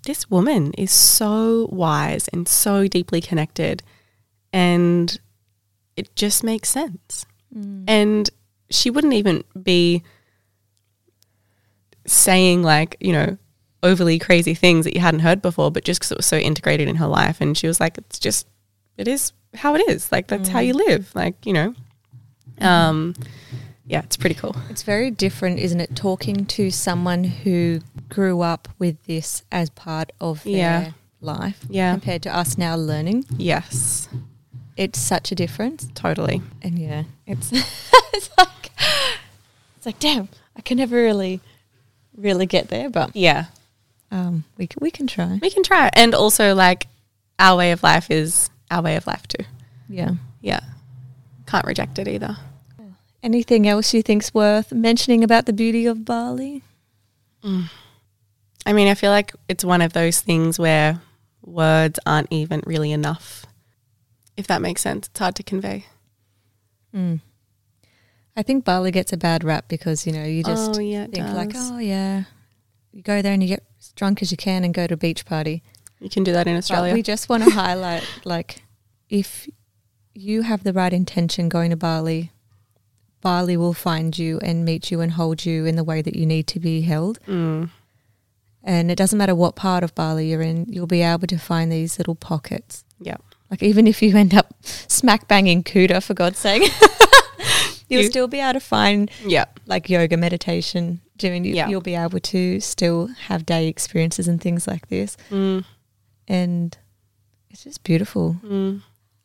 this 0.03 0.31
woman 0.31 0.73
is 0.75 0.91
so 0.91 1.69
wise 1.73 2.29
and 2.29 2.47
so 2.47 2.87
deeply 2.87 3.21
connected. 3.21 3.83
And 4.53 5.19
it 5.97 6.15
just 6.15 6.45
makes 6.45 6.69
sense. 6.69 7.25
Mm. 7.55 7.85
And 7.89 8.31
she 8.71 8.91
wouldn't 8.91 9.15
even 9.15 9.45
be 9.61 10.03
saying, 12.07 12.63
like, 12.63 12.97
you 13.01 13.13
know, 13.13 13.39
overly 13.83 14.19
crazy 14.19 14.55
things 14.55 14.85
that 14.85 14.95
you 14.95 15.01
hadn't 15.01 15.21
heard 15.21 15.41
before, 15.41 15.71
but 15.71 15.85
just 15.85 16.01
because 16.01 16.13
it 16.13 16.19
was 16.19 16.27
so 16.27 16.37
integrated 16.37 16.89
in 16.89 16.97
her 16.97 17.07
life. 17.07 17.41
And 17.41 17.57
she 17.57 17.67
was 17.67 17.81
like, 17.81 17.97
it's 17.97 18.19
just, 18.19 18.47
it 18.97 19.09
is 19.09 19.33
how 19.55 19.75
it 19.75 19.89
is. 19.89 20.11
Like, 20.13 20.27
that's 20.29 20.49
how 20.49 20.61
you 20.61 20.75
live. 20.75 21.11
Like, 21.15 21.45
you 21.47 21.53
know, 21.53 21.75
um, 22.61 23.15
yeah, 23.87 24.01
it's 24.03 24.17
pretty 24.17 24.35
cool. 24.35 24.55
It's 24.69 24.83
very 24.83 25.11
different, 25.11 25.59
isn't 25.59 25.81
it? 25.81 25.95
Talking 25.97 26.45
to 26.47 26.71
someone 26.71 27.25
who 27.25 27.81
grew 28.09 28.41
up 28.43 28.69
with 28.79 29.03
this 29.05 29.43
as 29.51 29.71
part 29.71 30.13
of 30.21 30.45
their 30.45 30.53
Yeah. 30.55 30.91
life 31.21 31.65
Yeah. 31.69 31.93
compared 31.93 32.23
to 32.25 32.37
us 32.37 32.59
now 32.59 32.77
learning. 32.77 33.25
Yes, 33.37 34.09
It's 34.77 34.99
such 34.99 35.33
a 35.33 35.35
difference. 35.35 35.89
totally. 35.95 36.41
And 36.63 36.79
yeah, 36.79 37.05
it's 37.27 37.51
it's 38.13 38.31
like 38.39 38.71
it's 39.77 39.87
like 39.87 39.99
damn, 39.99 40.29
I 40.57 40.61
can 40.61 40.77
never 40.79 40.97
really 40.97 41.41
really 42.17 42.47
get 42.47 42.69
there, 42.69 42.91
but 42.91 43.15
Yeah, 43.17 43.47
um 44.11 44.45
we 44.57 44.67
can, 44.67 44.79
we 44.83 44.91
can 44.91 45.07
try. 45.07 45.39
we 45.41 45.51
can 45.51 45.63
try. 45.63 45.91
And 45.95 46.15
also, 46.15 46.55
like, 46.55 46.87
our 47.39 47.57
way 47.57 47.73
of 47.73 47.83
life 47.83 48.11
is 48.11 48.51
our 48.71 48.83
way 48.83 48.97
of 48.97 49.07
life 49.07 49.27
too. 49.27 49.45
Yeah. 49.89 50.13
Yeah, 50.41 50.61
can't 51.47 51.67
reject 51.67 51.99
it 51.99 52.07
either. 52.07 52.37
Anything 53.23 53.67
else 53.67 53.93
you 53.93 54.03
think's 54.03 54.33
worth 54.33 54.73
mentioning 54.73 55.25
about 55.25 55.47
the 55.47 55.53
beauty 55.53 55.87
of 55.87 56.05
Bali? 56.05 56.63
I 57.43 58.73
mean, 58.73 58.87
I 58.89 58.95
feel 58.95 59.11
like 59.11 59.33
it's 59.49 59.65
one 59.65 59.83
of 59.83 59.93
those 59.93 60.21
things 60.21 60.59
where 60.59 61.01
words 61.43 61.99
aren't 62.07 62.29
even 62.31 62.63
really 62.67 62.93
enough. 62.93 63.47
If 64.37 64.47
that 64.47 64.63
makes 64.63 64.83
sense, 64.83 65.09
it's 65.09 65.19
hard 65.19 65.35
to 65.37 65.43
convey. 65.43 65.87
Mm. 66.95 67.21
I 68.37 68.43
think 68.43 68.65
Bali 68.65 68.93
gets 68.93 69.13
a 69.13 69.17
bad 69.17 69.43
rap 69.43 69.67
because 69.67 70.07
you 70.07 70.13
know 70.13 70.25
you 70.25 70.45
just 70.45 70.77
Oh, 70.77 70.81
yeah, 70.81 71.07
think 71.07 71.29
like, 71.31 71.51
oh 71.57 71.79
yeah, 71.79 72.25
you 72.93 73.03
go 73.03 73.21
there 73.21 73.33
and 73.33 73.43
you 73.43 73.49
get 73.49 73.65
as 73.81 73.93
drunk 73.97 74.23
as 74.23 74.31
you 74.31 74.37
can 74.37 74.63
and 74.63 74.73
go 74.73 74.87
to 74.87 74.95
a 74.95 74.97
beach 74.97 75.25
party. 75.25 75.65
You 76.01 76.09
can 76.11 76.25
do 76.25 76.33
that 76.33 76.47
in 76.47 76.55
But 76.55 76.59
Australia. 76.59 76.95
we 76.95 77.03
just 77.03 77.29
want 77.29 77.45
to 77.45 77.51
highlight 77.65 78.05
like 78.25 78.63
if 79.11 79.49
you 80.15 80.43
have 80.43 80.65
the 80.65 80.73
right 80.73 80.93
intention 80.93 81.49
going 81.49 81.71
to 81.71 81.77
Bali, 81.77 82.33
Bali 83.21 83.57
will 83.57 83.75
find 83.75 84.17
you 84.19 84.39
and 84.41 84.65
meet 84.65 84.91
you 84.91 85.01
and 85.01 85.13
hold 85.13 85.45
you 85.45 85.65
in 85.67 85.77
the 85.77 85.85
way 85.85 86.03
that 86.03 86.15
you 86.17 86.25
need 86.27 86.47
to 86.49 86.61
be 86.61 86.83
held. 86.83 87.19
Mm. 87.27 87.71
And 88.63 88.91
it 88.91 88.97
doesn't 88.97 89.19
matter 89.19 89.35
what 89.35 89.57
part 89.57 89.83
of 89.83 89.95
Bali 89.95 90.31
you're 90.31 90.43
in, 90.43 90.67
you'll 90.69 90.87
be 90.87 91.03
able 91.03 91.27
to 91.29 91.39
find 91.39 91.71
these 91.73 91.99
little 91.99 92.15
pockets. 92.15 92.85
Yeah. 93.01 93.17
Like 93.51 93.63
even 93.63 93.87
if 93.87 94.03
you 94.03 94.17
end 94.17 94.35
up 94.35 94.55
smack 94.63 95.27
banging 95.27 95.63
Kuta 95.65 96.03
for 96.03 96.15
God's 96.15 96.39
sake, 96.39 96.63
you'll 97.89 98.03
You- 98.03 98.09
still 98.11 98.29
be 98.29 98.41
able 98.41 98.55
to 98.55 98.61
find 98.61 99.11
Yeah. 99.25 99.47
like 99.67 99.89
yoga, 99.89 100.17
meditation, 100.17 101.01
doing. 101.17 101.45
You, 101.45 101.55
Yeah. 101.55 101.69
You'll 101.69 101.81
be 101.81 101.95
able 101.95 102.21
to 102.21 102.61
still 102.61 103.07
have 103.29 103.47
day 103.47 103.69
experiences 103.69 104.29
and 104.29 104.41
things 104.41 104.67
like 104.67 104.89
this, 104.89 105.17
Mm. 105.31 105.65
And 106.29 106.77
it's 107.51 107.65
just 107.65 107.83
beautiful. 107.83 108.37
Mm. 108.45 108.83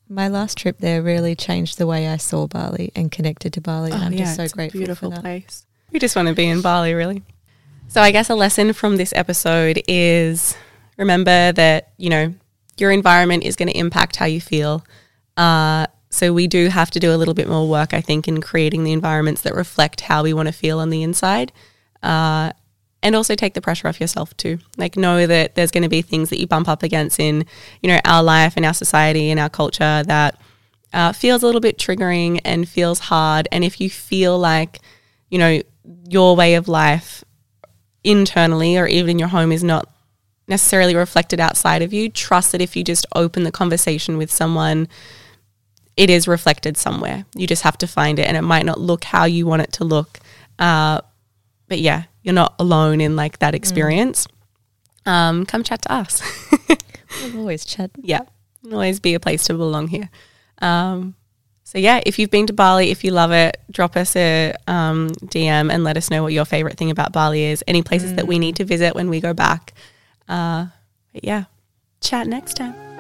My 0.09 0.27
last 0.27 0.57
trip 0.57 0.77
there 0.79 1.01
really 1.01 1.35
changed 1.35 1.77
the 1.77 1.87
way 1.87 2.07
I 2.07 2.17
saw 2.17 2.47
Bali 2.47 2.91
and 2.95 3.11
connected 3.11 3.53
to 3.53 3.61
Bali. 3.61 3.91
and 3.91 4.01
Oh, 4.01 4.05
I'm 4.05 4.13
yeah, 4.13 4.19
just 4.25 4.35
so 4.35 4.43
it's 4.43 4.53
a 4.53 4.55
grateful 4.55 4.79
beautiful 4.79 5.11
place. 5.11 5.65
We 5.91 5.99
just 5.99 6.15
want 6.15 6.27
to 6.27 6.33
be 6.33 6.47
in 6.47 6.61
Bali, 6.61 6.93
really. 6.93 7.23
So 7.87 8.01
I 8.01 8.11
guess 8.11 8.29
a 8.29 8.35
lesson 8.35 8.73
from 8.73 8.97
this 8.97 9.13
episode 9.15 9.81
is 9.87 10.55
remember 10.97 11.51
that 11.51 11.91
you 11.97 12.09
know 12.09 12.33
your 12.77 12.91
environment 12.91 13.43
is 13.43 13.55
going 13.55 13.69
to 13.69 13.77
impact 13.77 14.15
how 14.15 14.25
you 14.25 14.41
feel. 14.41 14.83
Uh, 15.37 15.87
so 16.09 16.31
we 16.33 16.47
do 16.47 16.69
have 16.69 16.91
to 16.91 16.99
do 16.99 17.13
a 17.13 17.17
little 17.17 17.33
bit 17.33 17.47
more 17.47 17.67
work, 17.67 17.93
I 17.93 18.01
think, 18.01 18.27
in 18.27 18.41
creating 18.41 18.83
the 18.83 18.91
environments 18.93 19.41
that 19.41 19.55
reflect 19.55 20.01
how 20.01 20.23
we 20.23 20.33
want 20.33 20.47
to 20.47 20.53
feel 20.53 20.79
on 20.79 20.89
the 20.89 21.01
inside. 21.03 21.51
Uh, 22.01 22.51
and 23.03 23.15
also 23.15 23.35
take 23.35 23.53
the 23.53 23.61
pressure 23.61 23.87
off 23.87 23.99
yourself 23.99 24.35
too. 24.37 24.57
Like 24.77 24.95
know 24.95 25.27
that 25.27 25.55
there's 25.55 25.71
going 25.71 25.83
to 25.83 25.89
be 25.89 26.01
things 26.01 26.29
that 26.29 26.39
you 26.39 26.47
bump 26.47 26.69
up 26.69 26.81
against 26.81 27.19
in, 27.19 27.45
you 27.81 27.89
know, 27.89 27.99
our 28.05 28.23
life 28.23 28.53
and 28.55 28.65
our 28.65 28.73
society 28.73 29.29
and 29.29 29.39
our 29.39 29.49
culture 29.49 30.01
that 30.03 30.39
uh, 30.93 31.11
feels 31.11 31.43
a 31.43 31.45
little 31.45 31.61
bit 31.61 31.77
triggering 31.77 32.39
and 32.45 32.67
feels 32.67 32.99
hard. 32.99 33.47
And 33.51 33.63
if 33.63 33.81
you 33.81 33.89
feel 33.89 34.39
like, 34.39 34.79
you 35.29 35.37
know, 35.37 35.61
your 36.07 36.35
way 36.35 36.55
of 36.55 36.69
life 36.69 37.25
internally 38.05 38.77
or 38.77 38.87
even 38.87 39.11
in 39.11 39.19
your 39.19 39.27
home 39.27 39.51
is 39.51 39.63
not 39.63 39.89
necessarily 40.47 40.95
reflected 40.95 41.41
outside 41.41 41.81
of 41.81 41.91
you, 41.91 42.09
trust 42.09 42.53
that 42.53 42.61
if 42.61 42.75
you 42.75 42.85
just 42.85 43.05
open 43.15 43.43
the 43.43 43.51
conversation 43.51 44.17
with 44.17 44.31
someone, 44.31 44.87
it 45.97 46.09
is 46.09 46.27
reflected 46.27 46.77
somewhere. 46.77 47.25
You 47.35 47.47
just 47.47 47.63
have 47.63 47.77
to 47.79 47.87
find 47.87 48.17
it, 48.17 48.27
and 48.27 48.35
it 48.35 48.41
might 48.41 48.65
not 48.65 48.79
look 48.79 49.03
how 49.03 49.25
you 49.25 49.45
want 49.45 49.61
it 49.61 49.73
to 49.73 49.83
look. 49.83 50.19
Uh, 50.57 51.01
but 51.67 51.79
yeah, 51.79 52.03
you're 52.23 52.33
not 52.33 52.55
alone 52.59 53.01
in 53.01 53.15
like 53.15 53.39
that 53.39 53.53
experience. 53.53 54.27
Um, 55.05 55.45
come 55.45 55.63
chat 55.63 55.81
to 55.83 55.91
us. 55.91 56.21
We'll 57.21 57.41
always 57.41 57.63
chat. 57.63 57.91
yeah, 58.01 58.21
always 58.71 58.99
be 58.99 59.13
a 59.13 59.19
place 59.19 59.43
to 59.43 59.53
belong 59.53 59.87
here. 59.87 60.09
Um, 60.59 61.15
so 61.63 61.77
yeah, 61.77 62.01
if 62.05 62.19
you've 62.19 62.31
been 62.31 62.47
to 62.47 62.53
Bali, 62.53 62.91
if 62.91 63.03
you 63.03 63.11
love 63.11 63.31
it, 63.31 63.57
drop 63.71 63.95
us 63.95 64.15
a 64.15 64.53
um, 64.67 65.09
DM 65.25 65.71
and 65.71 65.83
let 65.83 65.97
us 65.97 66.09
know 66.09 66.23
what 66.23 66.33
your 66.33 66.45
favorite 66.45 66.77
thing 66.77 66.91
about 66.91 67.11
Bali 67.13 67.43
is. 67.43 67.63
Any 67.67 67.81
places 67.81 68.15
that 68.15 68.27
we 68.27 68.39
need 68.39 68.55
to 68.57 68.65
visit 68.65 68.95
when 68.95 69.09
we 69.09 69.21
go 69.21 69.33
back. 69.33 69.73
Uh, 70.27 70.67
but 71.13 71.23
yeah, 71.23 71.45
chat 72.01 72.27
next 72.27 72.55
time. 72.55 72.92